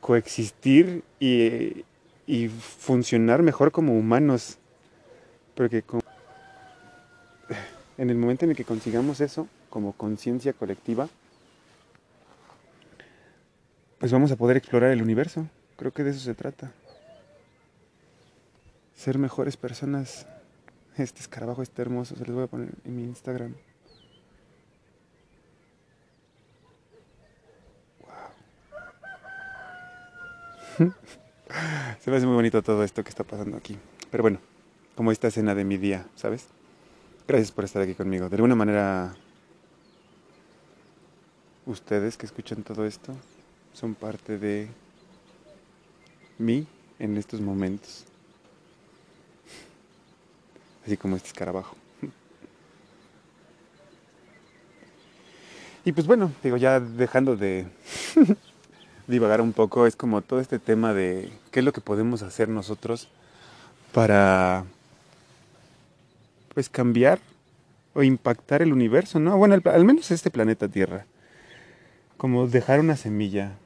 coexistir 0.00 1.02
y, 1.18 1.84
y 2.26 2.48
funcionar 2.48 3.42
mejor 3.42 3.72
como 3.72 3.98
humanos. 3.98 4.58
Porque 5.56 5.82
en 7.98 8.10
el 8.10 8.16
momento 8.16 8.44
en 8.44 8.52
el 8.52 8.56
que 8.56 8.64
consigamos 8.64 9.20
eso, 9.20 9.48
como 9.70 9.92
conciencia 9.92 10.52
colectiva, 10.52 11.08
pues 13.98 14.12
vamos 14.12 14.30
a 14.30 14.36
poder 14.36 14.56
explorar 14.56 14.92
el 14.92 15.02
universo. 15.02 15.48
Creo 15.76 15.92
que 15.92 16.04
de 16.04 16.10
eso 16.10 16.20
se 16.20 16.34
trata 16.34 16.70
ser 18.96 19.18
mejores 19.18 19.56
personas. 19.56 20.26
Este 20.96 21.20
escarabajo 21.20 21.62
está 21.62 21.82
hermoso, 21.82 22.16
se 22.16 22.24
los 22.24 22.34
voy 22.34 22.44
a 22.44 22.46
poner 22.46 22.70
en 22.84 22.96
mi 22.96 23.04
Instagram. 23.04 23.54
Wow. 30.78 30.78
se 32.00 32.10
me 32.10 32.16
hace 32.16 32.26
muy 32.26 32.34
bonito 32.34 32.62
todo 32.62 32.82
esto 32.82 33.04
que 33.04 33.10
está 33.10 33.24
pasando 33.24 33.58
aquí. 33.58 33.76
Pero 34.10 34.22
bueno, 34.22 34.38
como 34.96 35.12
esta 35.12 35.28
escena 35.28 35.54
de 35.54 35.64
mi 35.64 35.76
día, 35.76 36.06
¿sabes? 36.16 36.46
Gracias 37.28 37.52
por 37.52 37.64
estar 37.64 37.82
aquí 37.82 37.94
conmigo. 37.94 38.28
De 38.28 38.36
alguna 38.36 38.54
manera, 38.54 39.14
ustedes 41.66 42.16
que 42.16 42.26
escuchan 42.26 42.62
todo 42.62 42.84
esto 42.86 43.14
son 43.72 43.94
parte 43.94 44.38
de 44.38 44.68
mí 46.38 46.66
en 46.98 47.16
estos 47.16 47.40
momentos 47.40 48.06
así 50.86 50.96
como 50.96 51.16
este 51.16 51.28
escarabajo. 51.28 51.76
Y 55.84 55.92
pues 55.92 56.06
bueno, 56.06 56.32
digo, 56.42 56.56
ya 56.56 56.80
dejando 56.80 57.36
de 57.36 57.66
divagar 59.06 59.40
un 59.40 59.52
poco, 59.52 59.86
es 59.86 59.94
como 59.94 60.22
todo 60.22 60.40
este 60.40 60.58
tema 60.58 60.94
de 60.94 61.30
qué 61.50 61.60
es 61.60 61.64
lo 61.64 61.72
que 61.72 61.80
podemos 61.80 62.22
hacer 62.22 62.48
nosotros 62.48 63.08
para 63.92 64.64
pues 66.56 66.70
cambiar 66.70 67.18
o 67.92 68.02
impactar 68.02 68.62
el 68.62 68.72
universo, 68.72 69.20
¿no? 69.20 69.36
Bueno, 69.36 69.60
al, 69.62 69.84
menos 69.84 70.10
este 70.10 70.30
planeta 70.30 70.68
Tierra. 70.68 71.04
Como 72.16 72.46
dejar 72.46 72.80
una 72.80 72.96
semilla, 72.96 73.58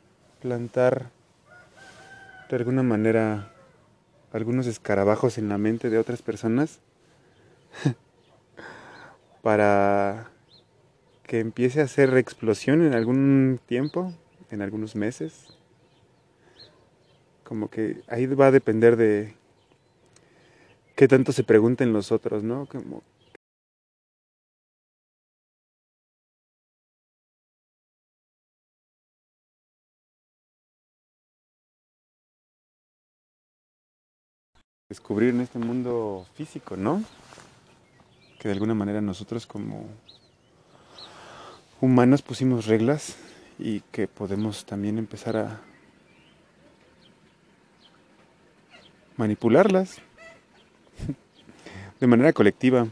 plantar 0.42 1.12
de 2.48 2.56
alguna 2.56 2.82
manera 2.82 3.52
algunos 4.32 4.66
escarabajos 4.66 5.38
en 5.38 5.48
la 5.48 5.56
mente 5.56 5.88
de 5.88 5.98
otras 5.98 6.20
personas 6.20 6.80
para 9.42 10.32
que 11.22 11.38
empiece 11.38 11.80
a 11.80 11.84
hacer 11.84 12.16
explosión 12.16 12.84
en 12.84 12.94
algún 12.94 13.60
tiempo, 13.66 14.12
en 14.50 14.62
algunos 14.62 14.96
meses. 14.96 15.56
Como 17.44 17.70
que 17.70 18.02
ahí 18.08 18.26
va 18.26 18.48
a 18.48 18.50
depender 18.50 18.96
de 18.96 19.36
qué 21.00 21.08
tanto 21.08 21.32
se 21.32 21.44
pregunten 21.44 21.94
los 21.94 22.12
otros, 22.12 22.42
¿no? 22.42 22.68
Descubrir 34.90 35.30
en 35.30 35.40
este 35.40 35.58
mundo 35.58 36.26
físico, 36.34 36.76
¿no? 36.76 37.02
que 38.38 38.48
de 38.48 38.52
alguna 38.52 38.74
manera 38.74 39.00
nosotros 39.00 39.46
como 39.46 39.86
humanos 41.80 42.20
pusimos 42.20 42.66
reglas 42.66 43.16
y 43.58 43.80
que 43.90 44.06
podemos 44.06 44.66
también 44.66 44.98
empezar 44.98 45.38
a 45.38 45.62
manipularlas 49.16 50.02
de 52.00 52.06
manera 52.06 52.32
colectiva 52.32 52.86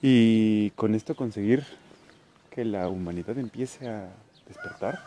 y 0.00 0.70
con 0.70 0.94
esto 0.94 1.16
conseguir 1.16 1.64
que 2.50 2.64
la 2.64 2.88
humanidad 2.88 3.36
empiece 3.36 3.88
a 3.88 4.10
despertar, 4.46 5.00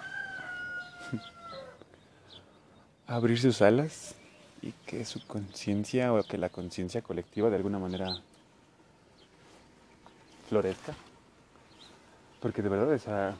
a 3.07 3.15
abrir 3.15 3.39
sus 3.39 3.61
alas 3.61 4.15
y 4.61 4.73
que 4.85 5.05
su 5.05 5.25
conciencia 5.25 6.13
o 6.13 6.23
que 6.23 6.37
la 6.37 6.49
conciencia 6.49 7.01
colectiva 7.01 7.49
de 7.49 7.55
alguna 7.55 7.79
manera 7.79 8.17
florezca. 10.49 10.93
Porque 12.41 12.61
de 12.61 12.69
verdad, 12.69 12.93
esa, 12.93 13.35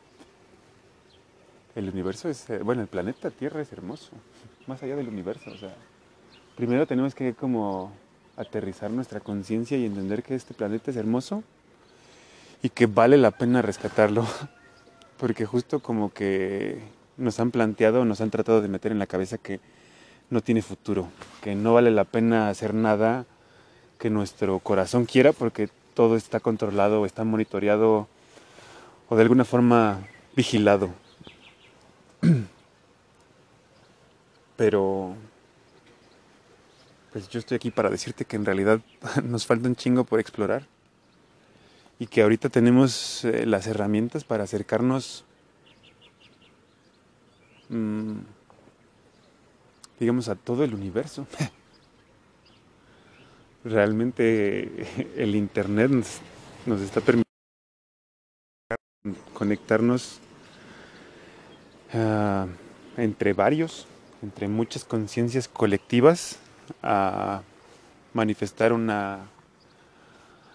el 1.76 1.88
universo 1.88 2.28
es, 2.28 2.50
eh, 2.50 2.58
bueno, 2.58 2.82
el 2.82 2.88
planeta 2.88 3.30
Tierra 3.30 3.60
es 3.60 3.72
hermoso, 3.72 4.10
más 4.66 4.82
allá 4.82 4.96
del 4.96 5.08
universo. 5.08 5.50
O 5.50 5.56
sea, 5.56 5.74
primero 6.56 6.86
tenemos 6.86 7.14
que 7.14 7.34
como 7.34 7.92
aterrizar 8.36 8.90
nuestra 8.90 9.20
conciencia 9.20 9.76
y 9.78 9.84
entender 9.84 10.22
que 10.22 10.34
este 10.34 10.54
planeta 10.54 10.90
es 10.90 10.96
hermoso 10.96 11.44
y 12.62 12.70
que 12.70 12.86
vale 12.86 13.16
la 13.18 13.30
pena 13.30 13.62
rescatarlo. 13.62 14.26
Porque 15.18 15.46
justo 15.46 15.80
como 15.80 16.12
que 16.12 16.78
nos 17.16 17.40
han 17.40 17.50
planteado, 17.50 18.04
nos 18.04 18.20
han 18.20 18.30
tratado 18.30 18.60
de 18.60 18.68
meter 18.68 18.92
en 18.92 18.98
la 18.98 19.06
cabeza 19.06 19.38
que 19.38 19.60
no 20.28 20.42
tiene 20.42 20.60
futuro, 20.60 21.08
que 21.40 21.54
no 21.54 21.74
vale 21.74 21.90
la 21.90 22.04
pena 22.04 22.48
hacer 22.48 22.74
nada 22.74 23.24
que 23.98 24.10
nuestro 24.10 24.58
corazón 24.58 25.06
quiera 25.06 25.32
porque 25.32 25.70
todo 25.94 26.16
está 26.16 26.40
controlado, 26.40 27.06
está 27.06 27.24
monitoreado 27.24 28.08
o 29.08 29.16
de 29.16 29.22
alguna 29.22 29.46
forma 29.46 30.00
vigilado. 30.34 30.90
Pero 34.56 35.14
pues 37.16 37.30
yo 37.30 37.38
estoy 37.38 37.54
aquí 37.54 37.70
para 37.70 37.88
decirte 37.88 38.26
que 38.26 38.36
en 38.36 38.44
realidad 38.44 38.82
nos 39.24 39.46
falta 39.46 39.70
un 39.70 39.74
chingo 39.74 40.04
por 40.04 40.20
explorar 40.20 40.66
y 41.98 42.08
que 42.08 42.20
ahorita 42.20 42.50
tenemos 42.50 43.24
eh, 43.24 43.46
las 43.46 43.66
herramientas 43.66 44.22
para 44.22 44.44
acercarnos, 44.44 45.24
mm, 47.70 48.18
digamos, 49.98 50.28
a 50.28 50.34
todo 50.34 50.62
el 50.62 50.74
universo. 50.74 51.26
realmente 53.64 54.86
el 55.16 55.36
Internet 55.36 55.90
nos, 56.66 56.80
está 56.82 57.00
permitiendo 57.00 57.24
conectarnos 59.32 60.20
ah, 61.94 62.46
entre 62.98 63.32
varios, 63.32 63.86
entre 64.20 64.48
muchas 64.48 64.84
conciencias 64.84 65.48
colectivas, 65.48 66.40
a 66.82 67.42
manifestar 68.12 68.72
una 68.72 69.26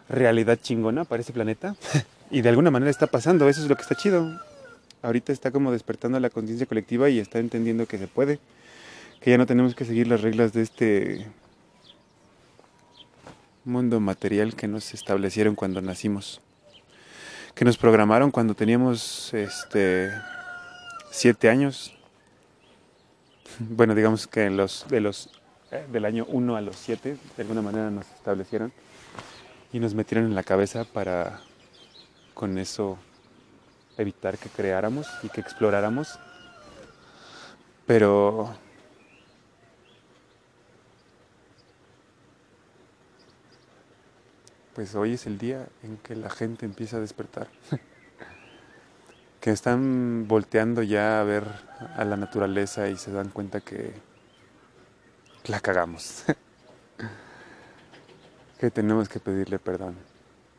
realidad 0.10 0.60
chingona 0.62 1.06
para 1.06 1.22
ese 1.22 1.34
planeta. 1.34 1.76
y 2.32 2.42
de 2.42 2.50
alguna 2.50 2.72
manera 2.72 2.92
está 2.92 3.08
pasando, 3.08 3.48
eso 3.50 3.62
es 3.62 3.70
lo 3.70 3.76
que 3.76 3.82
está 3.84 3.96
chido. 3.96 4.40
Ahorita 5.02 5.32
está 5.32 5.52
como 5.52 5.72
despertando 5.72 6.20
la 6.20 6.30
conciencia 6.30 6.68
colectiva 6.68 7.10
y 7.10 7.20
está 7.20 7.40
entendiendo 7.40 7.88
que 7.88 7.98
se 7.98 8.08
puede, 8.08 8.40
que 9.20 9.32
ya 9.32 9.38
no 9.38 9.46
tenemos 9.46 9.74
que 9.74 9.86
seguir 9.86 10.08
las 10.08 10.22
reglas 10.22 10.54
de 10.54 10.62
este 10.62 11.28
mundo 13.64 14.00
material 14.00 14.56
que 14.56 14.68
nos 14.68 14.94
establecieron 14.94 15.56
cuando 15.56 15.82
nacimos, 15.82 16.42
que 17.56 17.66
nos 17.66 17.78
programaron 17.78 18.32
cuando 18.32 18.54
teníamos 18.54 19.34
este 19.34 20.12
siete 21.12 21.50
años. 21.50 21.94
Bueno, 23.60 23.94
digamos 23.94 24.28
que 24.28 24.46
en 24.46 24.56
los 24.56 24.86
de 24.88 25.02
los 25.02 25.30
eh, 25.72 25.86
del 25.92 26.06
año 26.06 26.26
1 26.28 26.56
a 26.56 26.62
los 26.62 26.76
7 26.76 27.18
de 27.38 27.42
alguna 27.42 27.62
manera 27.62 27.90
nos 27.90 28.06
establecieron 28.12 28.74
y 29.72 29.80
nos 29.80 29.94
metieron 29.94 30.28
en 30.28 30.36
la 30.36 30.44
cabeza 30.44 30.84
para 30.84 31.40
con 32.34 32.58
eso 32.58 32.98
evitar 33.98 34.38
que 34.38 34.50
creáramos 34.50 35.08
y 35.24 35.30
que 35.30 35.42
exploráramos. 35.42 36.20
Pero 37.86 38.54
pues 44.76 44.96
hoy 44.96 45.14
es 45.14 45.26
el 45.26 45.38
día 45.38 45.68
en 45.84 45.98
que 45.98 46.16
la 46.16 46.30
gente 46.30 46.66
empieza 46.66 46.98
a 46.98 47.00
despertar. 47.00 47.48
que 49.40 49.52
están 49.52 50.28
volteando 50.28 50.84
ya 50.84 51.20
a 51.20 51.24
ver 51.24 51.46
a 51.96 52.06
la 52.06 52.16
naturaleza 52.16 52.90
y 52.90 52.98
se 52.98 53.12
dan 53.12 53.30
cuenta 53.30 53.62
que 53.62 54.11
la 55.48 55.60
cagamos. 55.60 56.24
que 58.62 58.70
tenemos 58.70 59.10
que 59.10 59.20
pedirle 59.20 59.58
perdón 59.58 59.96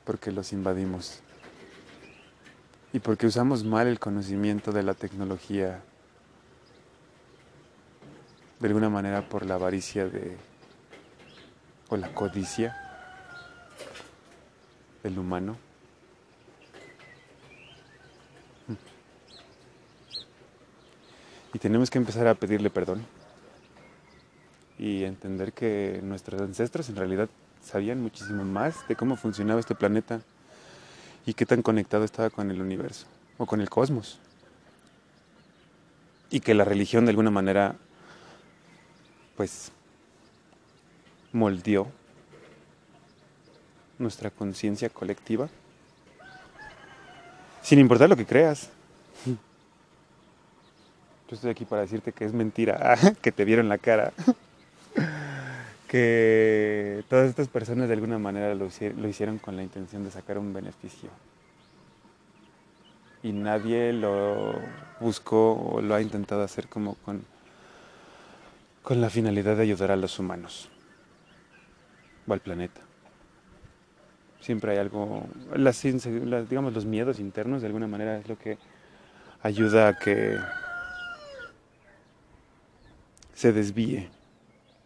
porque 0.05 0.33
los 0.33 0.53
invadimos 0.53 1.21
y 2.93 2.99
porque 2.99 3.29
usamos 3.29 3.63
mal 3.63 3.87
el 3.87 4.01
conocimiento 4.01 4.73
de 4.73 4.83
la 4.83 4.95
tecnología 4.95 5.81
de 8.59 8.67
alguna 8.67 8.91
manera 8.91 9.29
por 9.29 9.47
la 9.47 9.55
avaricia 9.55 10.09
de 10.09 10.37
o 11.91 11.97
la 11.97 12.13
codicia 12.13 12.77
del 15.05 15.17
humano. 15.17 15.57
Y 21.55 21.59
tenemos 21.61 21.89
que 21.89 21.99
empezar 21.99 22.27
a 22.27 22.35
pedirle 22.35 22.69
perdón 22.69 23.07
y 24.83 25.05
entender 25.05 25.53
que 25.53 26.01
nuestros 26.03 26.41
ancestros 26.41 26.89
en 26.89 26.97
realidad 26.97 27.29
sabían 27.63 28.03
muchísimo 28.03 28.43
más 28.43 28.89
de 28.89 28.97
cómo 28.97 29.15
funcionaba 29.15 29.61
este 29.61 29.77
planeta 29.77 30.21
y 31.25 31.35
qué 31.35 31.47
tan 31.47 31.63
conectado 31.63 32.03
estaba 32.03 32.31
con 32.31 32.51
el 32.51 32.61
universo 32.61 33.07
o 33.39 33.47
con 33.47 33.61
el 33.61 33.71
cosmos. 33.71 34.19
Y 36.31 36.41
que 36.41 36.55
la 36.55 36.65
religión 36.65 37.05
de 37.05 37.11
alguna 37.11 37.31
manera 37.31 37.77
pues 39.37 39.71
moldeó 41.33 41.87
nuestra 44.01 44.31
conciencia 44.31 44.89
colectiva 44.89 45.49
sin 47.63 47.79
importar 47.79 48.09
lo 48.09 48.17
que 48.17 48.27
creas. 48.27 48.69
Yo 49.27 49.37
estoy 51.37 51.53
aquí 51.53 51.67
para 51.67 51.83
decirte 51.83 52.11
que 52.11 52.25
es 52.25 52.33
mentira, 52.33 52.99
que 53.23 53.31
te 53.31 53.45
vieron 53.45 53.69
la 53.69 53.79
cara 53.79 54.13
que 55.93 57.05
todas 57.11 57.29
estas 57.29 57.49
personas 57.49 57.87
de 57.87 57.93
alguna 57.93 58.19
manera 58.19 58.55
lo, 58.55 58.65
hicieron 59.07 59.37
con 59.37 59.57
la 59.57 59.63
intención 59.63 60.03
de 60.03 60.11
sacar 60.11 60.39
un 60.39 60.55
beneficio. 60.55 61.11
Y 63.23 63.33
nadie 63.33 63.93
lo 63.93 64.55
buscó 65.01 65.53
o 65.53 65.83
lo 65.83 65.95
ha 65.95 66.01
intentado 66.01 66.43
hacer 66.45 66.69
como 66.69 66.95
con, 66.95 67.23
con 68.83 69.03
la 69.03 69.11
finalidad 69.11 69.55
de 69.55 69.65
ayudar 69.65 69.91
a 69.91 69.97
los 69.97 70.19
humanos 70.19 70.71
o 72.27 72.33
al 72.33 72.41
planeta. 72.41 72.81
Siempre 74.41 74.73
hay 74.73 74.79
algo, 74.79 75.27
las, 75.55 75.83
digamos 75.83 76.73
los 76.73 76.87
miedos 76.87 77.21
internos 77.21 77.61
de 77.61 77.67
alguna 77.67 77.87
manera 77.87 78.17
es 78.17 78.27
lo 78.31 78.39
que 78.39 78.57
ayuda 79.43 79.89
a 79.89 79.99
que 79.99 80.39
se 83.35 83.53
desvíe 83.53 84.09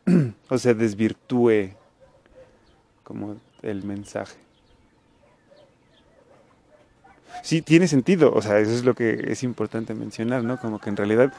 o 0.49 0.59
se 0.59 0.75
desvirtúe 0.75 1.71
como 3.03 3.37
el 3.63 3.85
mensaje. 3.85 4.37
Sí, 7.43 7.63
tiene 7.63 7.87
sentido, 7.87 8.33
o 8.33 8.43
sea, 8.43 8.59
eso 8.59 8.73
es 8.73 8.85
lo 8.85 8.95
que 8.95 9.27
es 9.29 9.43
importante 9.43 9.95
mencionar, 9.95 10.43
¿no? 10.43 10.59
Como 10.59 10.81
que 10.81 10.89
en 10.89 10.97
realidad 10.97 11.33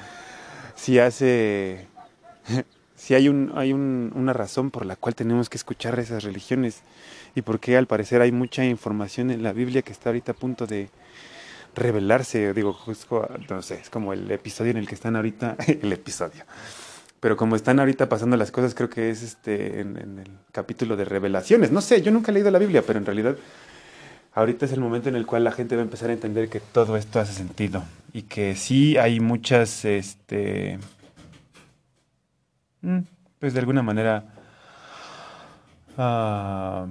si 0.76 1.00
hace, 1.00 1.88
si 2.96 3.16
hay, 3.16 3.28
un, 3.28 3.52
hay 3.56 3.74
un, 3.74 4.12
una 4.16 4.32
razón 4.32 4.72
por 4.72 4.86
la 4.86 4.96
cual 4.96 5.16
tenemos 5.16 5.50
que 5.50 5.58
escuchar 5.58 6.00
esas 6.00 6.24
religiones 6.24 6.82
y 7.36 7.42
porque 7.42 7.78
al 7.78 7.88
parecer 7.88 8.22
hay 8.22 8.32
mucha 8.32 8.64
información 8.64 9.32
en 9.32 9.44
la 9.44 9.54
Biblia 9.54 9.82
que 9.82 9.92
está 9.92 10.10
ahorita 10.10 10.32
a 10.32 10.36
punto 10.36 10.66
de 10.66 10.90
revelarse, 11.76 12.54
digo, 12.54 12.78
no 13.50 13.62
sé, 13.62 13.76
es 13.76 13.90
como 13.90 14.14
el 14.14 14.32
episodio 14.32 14.72
en 14.72 14.78
el 14.78 14.88
que 14.88 14.96
están 14.96 15.16
ahorita, 15.16 15.58
el 15.68 15.92
episodio, 15.92 16.44
pero 17.20 17.36
como 17.36 17.56
están 17.56 17.80
ahorita 17.80 18.10
pasando 18.10 18.38
las 18.38 18.52
cosas, 18.52 18.76
creo 18.76 18.90
que 18.90 19.10
es 19.10 19.24
este 19.24 19.82
en, 19.82 19.98
el 19.98 20.32
capítulo 20.52 20.96
de 20.96 21.06
revelaciones. 21.06 21.72
No 21.72 21.82
sé, 21.82 22.02
yo 22.02 22.12
nunca 22.12 22.32
he 22.32 22.34
leído 22.34 22.52
la 22.52 22.60
Biblia, 22.60 22.84
pero 22.86 23.00
en 23.00 23.06
realidad 23.06 23.36
ahorita 24.34 24.66
es 24.66 24.72
el 24.72 24.80
momento 24.80 25.10
en 25.10 25.16
el 25.16 25.26
cual 25.26 25.44
la 25.44 25.52
gente 25.52 25.76
va 25.76 25.82
a 25.82 25.86
empezar 25.86 26.10
a 26.10 26.14
entender 26.14 26.50
que 26.50 26.60
todo 26.60 26.96
esto 26.96 27.20
hace 27.20 27.34
sentido 27.34 27.84
y 28.14 28.24
que 28.24 28.56
sí 28.56 28.98
hay 28.98 29.20
muchas, 29.20 29.84
este, 29.84 30.78
mm, 32.82 33.00
pues 33.40 33.54
de 33.54 33.60
alguna 33.60 33.82
manera, 33.82 34.26
uh, 35.98 36.88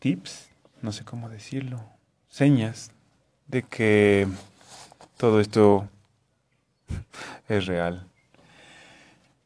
tips, 0.00 0.48
no 0.82 0.90
sé 0.90 1.04
cómo 1.04 1.28
decirlo, 1.28 1.80
señas 2.28 2.90
de 3.46 3.62
que 3.62 4.26
todo 5.16 5.40
esto 5.40 5.88
es 7.48 7.66
real. 7.66 8.09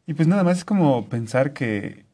Y 0.06 0.14
pues 0.14 0.28
nada 0.28 0.44
más 0.44 0.58
es 0.58 0.64
como 0.64 1.08
pensar 1.08 1.52
que 1.52 2.04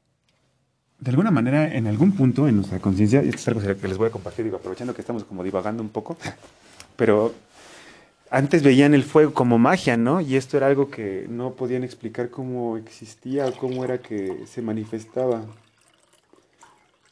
de 1.00 1.10
alguna 1.10 1.30
manera 1.30 1.74
en 1.74 1.86
algún 1.86 2.12
punto 2.12 2.46
en 2.46 2.56
nuestra 2.56 2.78
conciencia, 2.78 3.22
y 3.22 3.30
esto 3.30 3.40
es 3.40 3.48
algo 3.48 3.60
que 3.60 3.88
les 3.88 3.98
voy 3.98 4.08
a 4.08 4.10
compartir, 4.10 4.44
digo, 4.44 4.58
aprovechando 4.58 4.94
que 4.94 5.00
estamos 5.00 5.24
como 5.24 5.42
divagando 5.42 5.82
un 5.82 5.88
poco, 5.88 6.16
pero 6.96 7.32
antes 8.30 8.62
veían 8.62 8.94
el 8.94 9.02
fuego 9.02 9.32
como 9.34 9.58
magia, 9.58 9.96
¿no? 9.96 10.20
Y 10.20 10.36
esto 10.36 10.56
era 10.56 10.68
algo 10.68 10.90
que 10.90 11.26
no 11.28 11.54
podían 11.54 11.82
explicar 11.82 12.30
cómo 12.30 12.76
existía 12.76 13.46
o 13.46 13.52
cómo 13.52 13.84
era 13.84 13.98
que 13.98 14.44
se 14.46 14.62
manifestaba. 14.62 15.42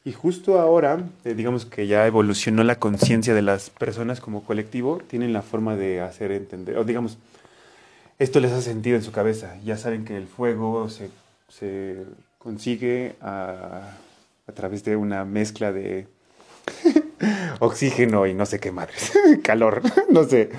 Y 0.04 0.12
justo 0.12 0.60
ahora, 0.60 1.02
eh, 1.24 1.34
digamos 1.34 1.64
que 1.66 1.86
ya 1.86 2.06
evolucionó 2.06 2.62
la 2.62 2.78
conciencia 2.78 3.34
de 3.34 3.42
las 3.42 3.70
personas 3.70 4.20
como 4.20 4.44
colectivo, 4.44 5.00
tienen 5.08 5.32
la 5.32 5.42
forma 5.42 5.76
de 5.76 6.00
hacer 6.00 6.30
entender, 6.30 6.78
o 6.78 6.84
digamos, 6.84 7.18
esto 8.18 8.40
les 8.40 8.52
ha 8.52 8.60
sentido 8.60 8.96
en 8.96 9.02
su 9.02 9.12
cabeza. 9.12 9.56
Ya 9.64 9.76
saben 9.76 10.04
que 10.04 10.16
el 10.16 10.26
fuego 10.26 10.88
se, 10.88 11.10
se 11.48 12.04
consigue 12.38 13.16
a, 13.20 13.96
a, 14.46 14.52
través 14.52 14.84
de 14.84 14.96
una 14.96 15.24
mezcla 15.24 15.72
de 15.72 16.08
oxígeno 17.60 18.26
y 18.26 18.34
no 18.34 18.46
sé 18.46 18.58
qué 18.58 18.72
madres, 18.72 19.12
calor, 19.42 19.82
no 20.10 20.24
sé. 20.24 20.50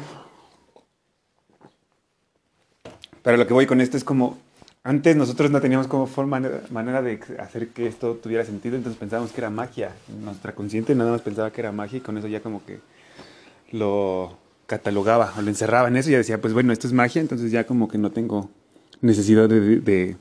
Pero 3.22 3.38
lo 3.38 3.46
que 3.46 3.54
voy 3.54 3.66
con 3.66 3.82
esto 3.82 3.98
es 3.98 4.06
como, 4.06 4.38
antes 4.84 5.16
nosotros 5.16 5.52
no 5.52 5.60
teníamos 5.60 5.88
como 5.88 6.08
forma, 6.08 6.42
manera 6.70 7.02
de 7.02 7.20
hacer 7.38 7.70
que 7.70 7.86
esto 7.86 8.16
tuviera 8.16 8.46
sentido, 8.46 8.78
entonces 8.78 8.98
pensábamos 8.98 9.34
que 9.34 9.42
era 9.42 9.50
magia. 9.50 9.92
Nuestra 10.24 10.56
consciente 10.56 10.96
nada 10.96 11.12
más 11.12 11.22
pensaba 11.22 11.52
que 11.52 11.60
era 11.62 11.74
magia 11.74 11.98
y 11.98 12.02
con 12.02 12.18
eso 12.18 12.28
ya 12.28 12.40
como 12.40 12.66
que 12.66 12.80
lo 13.72 14.38
catalogaba 14.70 15.34
o 15.36 15.42
lo 15.42 15.50
encerraba 15.50 15.88
en 15.88 15.98
eso 15.98 16.12
y 16.12 16.14
decía, 16.14 16.40
pues 16.40 16.54
bueno, 16.54 16.72
esto 16.72 16.86
es 16.86 16.94
magia, 16.94 17.20
entonces 17.20 17.52
ya 17.52 17.66
como 17.66 17.88
que 17.88 17.98
no 17.98 18.12
tengo 18.12 18.50
necesidad 19.02 19.50
de, 19.50 20.16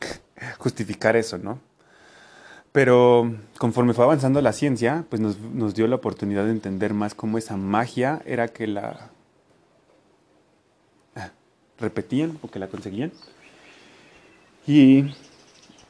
justificar 0.58 1.16
eso, 1.16 1.38
¿no? 1.38 1.60
Pero 2.72 3.32
conforme 3.58 3.94
fue 3.94 4.04
avanzando 4.04 4.42
la 4.42 4.52
ciencia, 4.52 5.04
pues 5.08 5.20
nos, 5.20 5.38
nos, 5.38 5.74
dio 5.74 5.86
la 5.86 5.96
oportunidad 5.96 6.44
de 6.44 6.50
entender 6.50 6.94
más 6.94 7.14
cómo 7.14 7.38
esa 7.38 7.56
magia 7.56 8.20
era 8.26 8.48
que 8.48 8.66
la 8.66 9.10
ah, 11.16 11.30
repetían 11.78 12.38
o 12.42 12.50
que 12.50 12.58
la 12.58 12.68
conseguían. 12.68 13.12
Y 14.66 15.04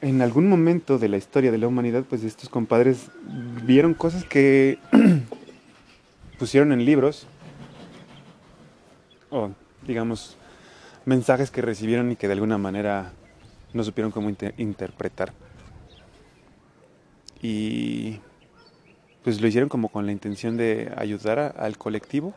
en 0.00 0.22
algún 0.22 0.48
momento 0.48 0.98
de 0.98 1.08
la 1.08 1.16
historia 1.16 1.50
de 1.50 1.58
la 1.58 1.66
humanidad, 1.66 2.04
pues 2.08 2.24
estos 2.24 2.48
compadres 2.48 3.08
vieron 3.64 3.94
cosas 3.94 4.24
que 4.24 4.78
pusieron 6.38 6.72
en 6.72 6.86
libros, 6.86 7.26
o 9.30 9.50
digamos, 9.86 10.36
mensajes 11.04 11.50
que 11.50 11.62
recibieron 11.62 12.12
y 12.12 12.16
que 12.16 12.26
de 12.26 12.34
alguna 12.34 12.58
manera 12.58 13.12
no 13.72 13.84
supieron 13.84 14.12
cómo 14.12 14.30
interpretar. 14.58 15.32
Y 17.42 18.20
pues 19.24 19.40
lo 19.40 19.46
hicieron 19.46 19.68
como 19.68 19.88
con 19.88 20.06
la 20.06 20.12
intención 20.12 20.56
de 20.56 20.92
ayudar 20.96 21.54
al 21.58 21.78
colectivo, 21.78 22.34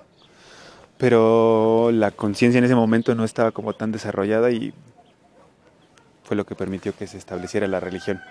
pero 0.98 1.91
la 1.91 2.12
conciencia 2.12 2.60
en 2.60 2.66
ese 2.66 2.76
momento 2.76 3.16
no 3.16 3.24
estaba 3.24 3.52
como 3.52 3.74
tan 3.74 3.91
desarrollada 3.91 4.52
y 4.52 4.74
fue 6.24 6.38
lo 6.38 6.46
que 6.46 6.56
permitió 6.56 6.96
que 6.96 7.08
se 7.08 7.18
estableciera 7.18 7.68
la 7.68 7.80
religión. 7.80 8.22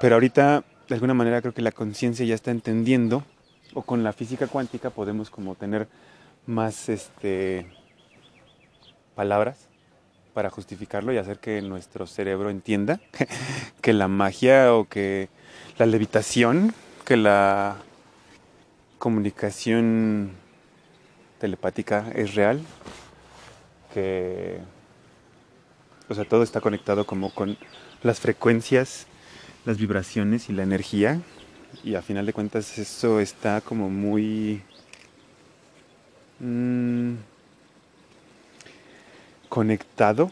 Pero 0.00 0.16
ahorita, 0.16 0.64
de 0.88 0.94
alguna 0.94 1.14
manera, 1.14 1.40
creo 1.40 1.54
que 1.54 1.62
la 1.62 1.72
conciencia 1.72 2.26
ya 2.26 2.34
está 2.34 2.50
entendiendo, 2.50 3.24
o 3.74 3.82
con 3.82 4.02
la 4.02 4.12
física 4.12 4.46
cuántica 4.46 4.90
podemos 4.90 5.30
como 5.30 5.54
tener 5.54 5.88
más 6.46 6.88
este, 6.88 7.66
palabras 9.14 9.68
para 10.34 10.50
justificarlo 10.50 11.12
y 11.12 11.18
hacer 11.18 11.38
que 11.38 11.60
nuestro 11.62 12.06
cerebro 12.06 12.50
entienda 12.50 13.00
que 13.80 13.92
la 13.92 14.08
magia 14.08 14.74
o 14.74 14.88
que 14.88 15.28
la 15.78 15.86
levitación, 15.86 16.74
que 17.04 17.16
la 17.16 17.76
comunicación 18.98 20.32
telepática 21.38 22.10
es 22.14 22.34
real, 22.34 22.60
que 23.92 24.60
o 26.08 26.14
sea, 26.14 26.24
todo 26.24 26.42
está 26.42 26.60
conectado 26.60 27.06
como 27.06 27.32
con 27.32 27.56
las 28.02 28.20
frecuencias, 28.20 29.06
las 29.64 29.78
vibraciones 29.78 30.50
y 30.50 30.52
la 30.52 30.62
energía. 30.62 31.20
Y 31.82 31.94
a 31.94 32.02
final 32.02 32.26
de 32.26 32.34
cuentas 32.34 32.78
eso 32.78 33.18
está 33.18 33.62
como 33.62 33.88
muy 33.88 34.62
mmm, 36.42 37.14
conectado 39.48 40.30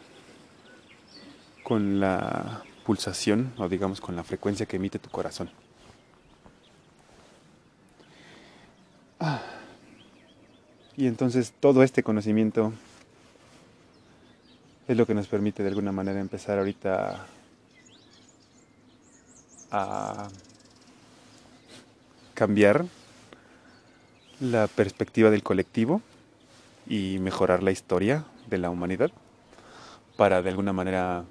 con 1.62 2.00
la 2.00 2.62
pulsación 2.84 3.52
o 3.56 3.68
digamos 3.68 4.00
con 4.00 4.16
la 4.16 4.24
frecuencia 4.24 4.66
que 4.66 4.76
emite 4.76 4.98
tu 4.98 5.08
corazón. 5.08 5.50
Ah. 9.20 9.40
Y 10.96 11.06
entonces 11.06 11.52
todo 11.60 11.82
este 11.82 12.02
conocimiento 12.02 12.72
es 14.88 14.96
lo 14.96 15.06
que 15.06 15.14
nos 15.14 15.28
permite 15.28 15.62
de 15.62 15.68
alguna 15.68 15.92
manera 15.92 16.20
empezar 16.20 16.58
ahorita 16.58 17.26
a 19.70 20.28
cambiar 22.34 22.86
la 24.40 24.66
perspectiva 24.66 25.30
del 25.30 25.42
colectivo 25.42 26.00
y 26.88 27.18
mejorar 27.20 27.62
la 27.62 27.70
historia 27.70 28.24
de 28.48 28.58
la 28.58 28.70
humanidad 28.70 29.10
para 30.16 30.42
de 30.42 30.50
alguna 30.50 30.72
manera 30.72 31.24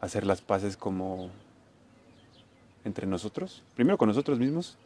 hacer 0.00 0.26
las 0.26 0.42
paces 0.42 0.76
como 0.76 1.30
entre 2.84 3.06
nosotros, 3.06 3.62
primero 3.76 3.96
con 3.96 4.08
nosotros 4.08 4.38
mismos 4.38 4.76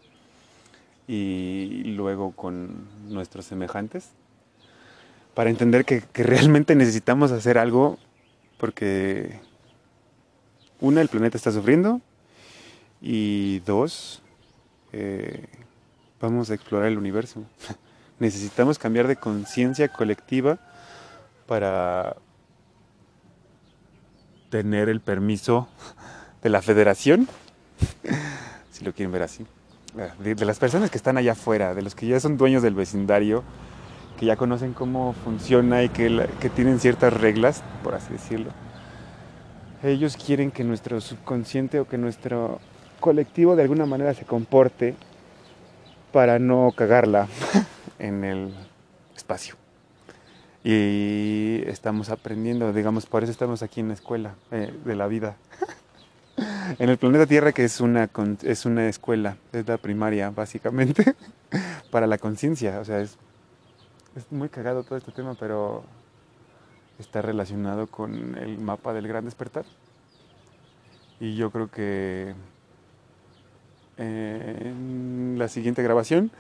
y 1.09 1.85
luego 1.97 2.33
con 2.33 2.87
nuestros 3.09 3.47
semejantes, 3.47 4.11
para 5.35 5.51
entender 5.51 5.85
que, 5.85 6.03
realmente 6.15 6.75
necesitamos 6.75 7.31
hacer 7.33 7.59
algo 7.59 7.99
porque 8.59 9.39
una, 10.81 11.01
el 11.01 11.09
planeta 11.09 11.37
está 11.37 11.53
sufriendo 11.53 12.01
y 13.01 13.61
dos, 13.61 14.23
eh, 14.93 15.47
vamos 16.21 16.51
a 16.51 16.55
explorar 16.55 16.89
el 16.89 16.99
universo. 16.99 17.43
Necesitamos 18.19 18.79
cambiar 18.79 19.07
de 19.07 19.17
conciencia 19.17 19.89
colectiva 19.89 20.59
para 21.47 22.17
tener 24.51 24.89
el 24.89 25.01
permiso 25.01 25.69
de 26.43 26.51
la 26.51 26.63
federación, 26.63 27.29
si 28.71 28.85
lo 28.85 28.93
quieren 28.93 29.13
ver 29.13 29.23
así, 29.23 29.47
de, 30.19 30.45
las 30.45 30.59
personas 30.59 30.91
que 30.91 30.97
están 30.97 31.17
allá 31.19 31.33
afuera, 31.33 31.75
de 31.75 31.83
los 31.83 31.95
que 31.95 32.07
ya 32.07 32.21
son 32.21 32.37
dueños 32.37 32.63
del 32.63 32.75
vecindario, 32.75 33.43
que 34.19 34.27
ya 34.27 34.37
conocen 34.37 34.73
cómo 34.73 35.13
funciona 35.25 35.83
y 35.83 35.89
que, 35.91 36.27
que 36.41 36.49
tienen 36.49 36.81
ciertas 36.81 37.13
reglas, 37.13 37.63
por 37.83 37.95
así 37.95 38.13
decirlo. 38.13 38.51
Ellos 39.83 40.17
quieren 40.17 40.51
que 40.51 40.65
nuestro 40.65 41.01
subconsciente 41.01 41.81
o 41.81 41.87
que 41.87 41.99
nuestro 41.99 42.61
colectivo 42.99 43.57
de 43.57 43.63
alguna 43.63 43.85
manera 43.85 44.15
se 44.15 44.25
comporte 44.25 44.95
para 46.17 46.39
no 46.39 46.73
cagarla 46.75 47.29
en 47.99 48.25
el 48.25 48.55
espacio 49.15 49.55
y 50.65 51.61
estamos 51.67 52.09
aprendiendo, 52.09 52.73
digamos, 52.73 53.05
por 53.05 53.23
eso 53.23 53.31
estamos 53.31 53.63
aquí 53.63 53.81
en 53.81 53.89
la 53.89 53.95
escuela 53.95 54.35
eh, 54.51 54.75
de 54.83 54.97
la 54.97 55.09
vida. 55.09 55.37
en 56.79 56.89
el 56.89 56.97
planeta 56.97 57.27
Tierra, 57.27 57.53
que 57.53 57.65
es 57.65 57.83
una, 57.83 58.09
es 58.45 58.65
una 58.65 58.89
escuela, 58.89 59.37
es 59.53 59.69
la 59.69 59.77
primaria, 59.77 60.31
básicamente, 60.31 61.15
para 61.91 62.07
la 62.07 62.17
conciencia. 62.17 62.81
O 62.81 62.85
sea, 62.87 63.01
es, 63.01 63.19
es 64.17 64.33
muy 64.33 64.49
cagado 64.49 64.85
todo 64.85 64.97
este 64.97 65.13
tema, 65.13 65.37
pero 65.39 65.85
está 66.99 67.21
relacionado 67.21 67.89
con 67.89 68.39
el 68.39 68.57
mapa 68.57 68.95
del 68.95 69.07
gran 69.07 69.27
despertar. 69.27 69.67
Y 71.21 71.37
yo 71.37 71.51
creo 71.51 71.71
que 71.71 72.35
en 73.99 75.37
la 75.39 75.49
siguiente 75.49 75.83
grabación 75.83 76.31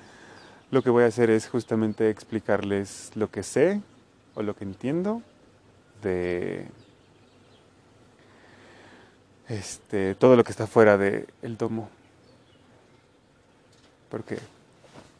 lo 0.70 0.82
que 0.82 0.90
voy 0.90 1.04
a 1.04 1.06
hacer 1.06 1.30
es 1.30 1.48
justamente 1.48 2.10
explicarles 2.10 3.12
lo 3.14 3.30
que 3.30 3.42
sé 3.42 3.80
o 4.34 4.42
lo 4.42 4.56
que 4.56 4.64
entiendo 4.64 5.22
de 6.02 6.66
este, 9.48 10.14
todo 10.16 10.34
lo 10.36 10.42
que 10.42 10.50
está 10.50 10.66
fuera 10.66 10.98
del 10.98 11.26
el 11.42 11.56
domo. 11.56 11.88
¿Por 14.10 14.24
qué? 14.24 14.38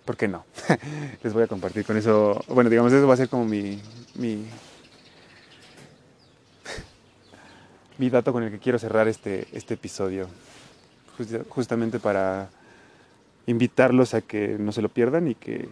¿Por 0.05 0.17
qué 0.17 0.29
no? 0.29 0.45
Les 1.23 1.33
voy 1.33 1.45
a 1.45 1.47
compartir 1.47 1.85
con 1.85 1.97
eso. 1.97 2.45
Bueno, 2.49 2.69
digamos, 2.69 2.93
eso 2.93 3.07
va 3.07 3.15
a 3.15 3.17
ser 3.17 3.29
como 3.29 3.45
mi, 3.45 3.81
mi, 4.17 4.47
mi 7.99 8.11
dato 8.11 8.33
con 8.33 8.43
el 8.43 8.51
que 8.51 8.59
quiero 8.59 8.79
cerrar 8.79 9.07
este, 9.07 9.47
este 9.53 9.75
episodio. 9.75 10.29
Justamente 11.49 11.99
para 11.99 12.49
invitarlos 13.47 14.15
a 14.15 14.21
que 14.21 14.57
no 14.59 14.73
se 14.73 14.83
lo 14.83 14.89
pierdan 14.89 15.29
y 15.29 15.35
que 15.35 15.69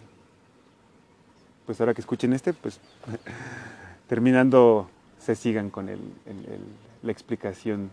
pues 1.65 1.79
ahora 1.79 1.93
que 1.93 2.01
escuchen 2.01 2.33
este, 2.33 2.53
pues 2.53 2.79
terminando 4.07 4.89
se 5.19 5.35
sigan 5.35 5.69
con 5.69 5.89
el, 5.89 5.99
la 7.01 7.11
explicación 7.11 7.89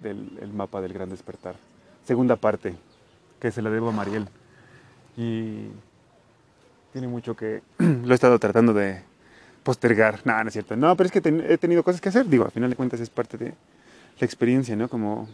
del 0.00 0.52
mapa 0.52 0.80
del 0.80 0.92
gran 0.92 1.08
despertar. 1.08 1.54
Segunda 2.04 2.34
parte, 2.34 2.74
que 3.40 3.52
se 3.52 3.62
la 3.62 3.70
debo 3.70 3.90
a 3.90 3.92
Mariel. 3.92 4.28
Y 5.16 5.68
tiene 6.92 7.08
mucho 7.08 7.36
que... 7.36 7.62
lo 7.78 8.10
he 8.10 8.14
estado 8.14 8.38
tratando 8.38 8.74
de 8.74 9.02
postergar. 9.62 10.20
No, 10.24 10.42
no 10.42 10.48
es 10.48 10.52
cierto. 10.52 10.76
No, 10.76 10.96
pero 10.96 11.06
es 11.06 11.12
que 11.12 11.18
he 11.48 11.58
tenido 11.58 11.82
cosas 11.82 12.00
que 12.00 12.08
hacer. 12.08 12.26
Digo, 12.26 12.44
al 12.44 12.50
final 12.50 12.70
de 12.70 12.76
cuentas 12.76 13.00
es 13.00 13.10
parte 13.10 13.38
de 13.38 13.54
la 14.18 14.24
experiencia, 14.24 14.74
¿no? 14.74 14.88
Como 14.88 15.28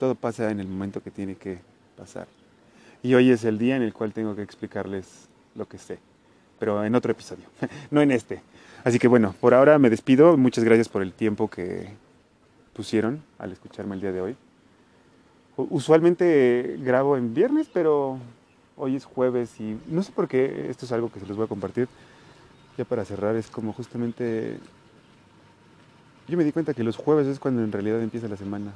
todo 0.00 0.14
pasa 0.14 0.50
en 0.50 0.58
el 0.58 0.66
momento 0.66 1.02
que 1.02 1.10
tiene 1.10 1.36
que 1.36 1.58
pasar. 1.96 2.26
Y 3.02 3.14
hoy 3.14 3.30
es 3.30 3.44
el 3.44 3.58
día 3.58 3.76
en 3.76 3.82
el 3.82 3.92
cual 3.92 4.12
tengo 4.12 4.34
que 4.34 4.42
explicarles 4.42 5.28
lo 5.54 5.68
que 5.68 5.78
sé, 5.78 5.98
pero 6.58 6.82
en 6.84 6.94
otro 6.94 7.12
episodio, 7.12 7.44
no 7.90 8.00
en 8.00 8.10
este. 8.10 8.42
Así 8.82 8.98
que 8.98 9.08
bueno, 9.08 9.34
por 9.40 9.52
ahora 9.52 9.78
me 9.78 9.90
despido. 9.90 10.38
Muchas 10.38 10.64
gracias 10.64 10.88
por 10.88 11.02
el 11.02 11.12
tiempo 11.12 11.48
que 11.48 11.90
pusieron 12.72 13.22
al 13.38 13.52
escucharme 13.52 13.94
el 13.94 14.00
día 14.00 14.12
de 14.12 14.22
hoy. 14.22 14.36
Usualmente 15.56 16.78
grabo 16.82 17.18
en 17.18 17.34
viernes, 17.34 17.68
pero 17.70 18.18
hoy 18.78 18.96
es 18.96 19.04
jueves 19.04 19.60
y 19.60 19.78
no 19.86 20.02
sé 20.02 20.12
por 20.12 20.28
qué, 20.28 20.68
esto 20.70 20.86
es 20.86 20.92
algo 20.92 21.12
que 21.12 21.20
se 21.20 21.26
los 21.26 21.36
voy 21.36 21.44
a 21.44 21.48
compartir. 21.48 21.88
Ya 22.78 22.86
para 22.86 23.04
cerrar, 23.04 23.36
es 23.36 23.50
como 23.50 23.74
justamente... 23.74 24.58
Yo 26.26 26.38
me 26.38 26.44
di 26.44 26.52
cuenta 26.52 26.72
que 26.72 26.84
los 26.84 26.96
jueves 26.96 27.26
es 27.26 27.38
cuando 27.38 27.62
en 27.62 27.72
realidad 27.72 28.00
empieza 28.00 28.28
la 28.28 28.36
semana, 28.36 28.72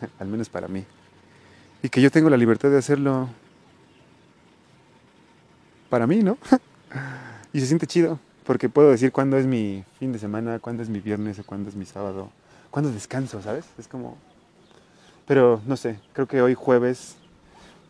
al 0.18 0.28
menos 0.28 0.48
para 0.48 0.68
mí. 0.68 0.84
Y 1.82 1.88
que 1.88 2.00
yo 2.00 2.10
tengo 2.10 2.30
la 2.30 2.36
libertad 2.36 2.70
de 2.70 2.78
hacerlo 2.78 3.28
para 5.88 6.06
mí, 6.06 6.22
¿no? 6.22 6.38
y 7.52 7.60
se 7.60 7.66
siente 7.66 7.86
chido, 7.86 8.18
porque 8.44 8.68
puedo 8.68 8.90
decir 8.90 9.12
cuándo 9.12 9.36
es 9.36 9.46
mi 9.46 9.84
fin 9.98 10.12
de 10.12 10.18
semana, 10.18 10.58
cuándo 10.58 10.82
es 10.82 10.88
mi 10.88 11.00
viernes 11.00 11.38
o 11.38 11.44
cuándo 11.44 11.68
es 11.68 11.76
mi 11.76 11.84
sábado, 11.84 12.30
cuándo 12.70 12.90
descanso, 12.92 13.40
¿sabes? 13.42 13.64
Es 13.78 13.88
como... 13.88 14.16
Pero 15.26 15.60
no 15.66 15.76
sé, 15.76 16.00
creo 16.14 16.26
que 16.26 16.40
hoy 16.40 16.54
jueves, 16.54 17.16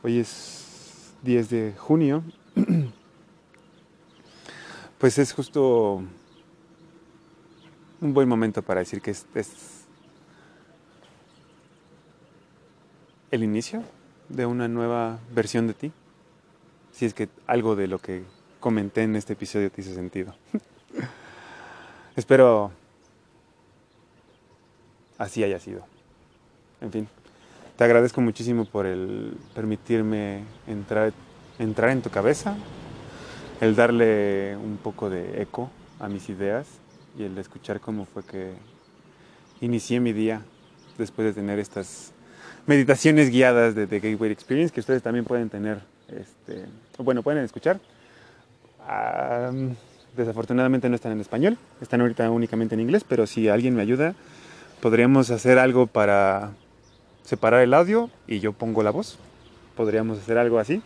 hoy 0.03 0.19
es 0.19 1.13
10 1.23 1.51
de 1.51 1.75
junio, 1.77 2.25
pues 4.99 5.19
es 5.19 5.33
justo 5.33 6.03
un 8.01 8.15
buen 8.15 8.29
momento 8.29 8.63
para 8.63 8.81
decir 8.81 9.01
que 9.01 9.13
es, 9.13 9.27
es 9.35 9.78
el 13.31 13.43
inicio 13.43 13.83
de 14.29 14.47
una 14.47 14.69
nueva 14.69 15.19
versión 15.35 15.67
de 15.67 15.75
ti 15.75 15.93
si 16.93 17.07
es 17.07 17.15
que 17.15 17.29
algo 17.47 17.77
de 17.77 17.87
lo 17.87 17.99
que 17.99 18.25
comenté 18.61 19.03
en 19.03 19.15
este 19.17 19.35
episodio 19.35 19.71
te 19.71 19.83
hizo 19.83 19.95
sentido. 19.95 20.35
Espero 22.17 22.73
así 25.17 25.45
haya 25.45 25.61
sido. 25.61 25.85
En 26.81 26.91
fin, 26.91 27.09
te 27.77 27.85
agradezco 27.85 28.21
muchísimo 28.21 28.65
por 28.65 28.87
el 28.87 29.37
permitirme 29.55 30.43
entrar, 30.67 31.13
entrar 31.59 31.91
en 31.91 32.03
tu 32.03 32.11
cabeza, 32.11 32.57
el 33.61 33.77
darle 33.77 34.57
un 34.57 34.79
poco 34.79 35.11
de 35.11 35.43
eco 35.43 35.71
a 36.01 36.09
mis 36.09 36.29
ideas 36.29 36.67
y 37.17 37.25
el 37.25 37.39
escuchar 37.39 37.81
cómo 37.81 38.07
fue 38.07 38.25
que 38.25 38.55
inicié 39.61 40.01
mi 40.01 40.13
día 40.13 40.43
después 40.97 41.27
de 41.27 41.33
tener 41.33 41.59
estas 41.59 42.13
meditaciones 42.69 43.31
guiadas 43.31 43.75
de 43.75 43.87
Gateway 43.87 44.31
Experience 44.31 44.73
que 44.73 44.81
ustedes 44.81 45.03
también 45.03 45.25
pueden 45.25 45.49
tener, 45.49 45.81
este, 46.09 46.67
bueno, 46.99 47.23
pueden 47.23 47.43
escuchar. 47.43 47.81
desafortunadamente 50.15 50.89
no 50.91 50.95
están 50.95 51.13
en 51.13 51.21
español, 51.21 51.57
están 51.81 52.03
ahorita 52.03 52.31
únicamente 52.31 52.75
en 52.75 52.83
inglés, 52.83 53.05
pero 53.09 53.27
si 53.27 53.49
alguien 53.49 53.75
me 53.75 53.81
ayuda, 53.81 54.15
podríamos 54.83 55.31
hacer 55.31 55.59
algo 55.59 55.87
para 55.87 56.53
separar 57.25 57.63
el 57.63 57.73
audio 57.73 58.11
y 58.27 58.41
yo 58.41 58.53
pongo 58.53 58.83
la 58.83 58.91
voz. 58.91 59.19
Podríamos 59.75 60.19
hacer 60.19 60.37
algo 60.37 60.59
así. 60.59 60.83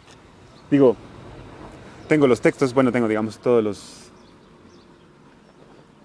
Digo, 0.71 0.97
tengo 2.09 2.29
los 2.29 2.41
textos, 2.41 2.75
bueno, 2.75 2.93
tengo 2.93 3.09
digamos 3.09 3.39
todos 3.39 3.63
los 3.65 4.11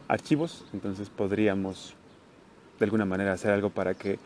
archivos, 0.07 0.65
entonces 0.73 1.09
podríamos 1.09 1.93
de 2.79 2.85
alguna 2.85 3.05
manera 3.05 3.33
hacer 3.33 3.51
algo 3.51 3.69
para 3.69 3.93
que 3.93 4.17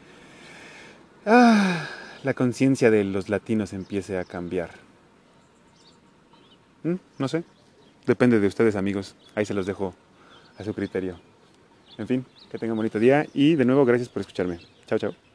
ah, 1.25 1.87
la 2.23 2.33
conciencia 2.33 2.91
de 2.91 3.03
los 3.03 3.29
latinos 3.29 3.73
empiece 3.73 4.17
a 4.17 4.23
cambiar. 4.23 4.71
¿Mm? 6.83 6.95
No 7.17 7.27
sé, 7.27 7.43
depende 8.05 8.39
de 8.39 8.47
ustedes 8.47 8.75
amigos, 8.75 9.15
ahí 9.35 9.45
se 9.45 9.53
los 9.53 9.65
dejo 9.65 9.93
a 10.57 10.63
su 10.63 10.73
criterio. 10.73 11.19
En 11.97 12.07
fin, 12.07 12.25
que 12.49 12.57
tengan 12.57 12.73
un 12.73 12.77
bonito 12.77 12.99
día 12.99 13.25
y 13.33 13.55
de 13.55 13.65
nuevo 13.65 13.85
gracias 13.85 14.09
por 14.09 14.21
escucharme. 14.21 14.59
Chao, 14.87 14.97
chao. 14.97 15.30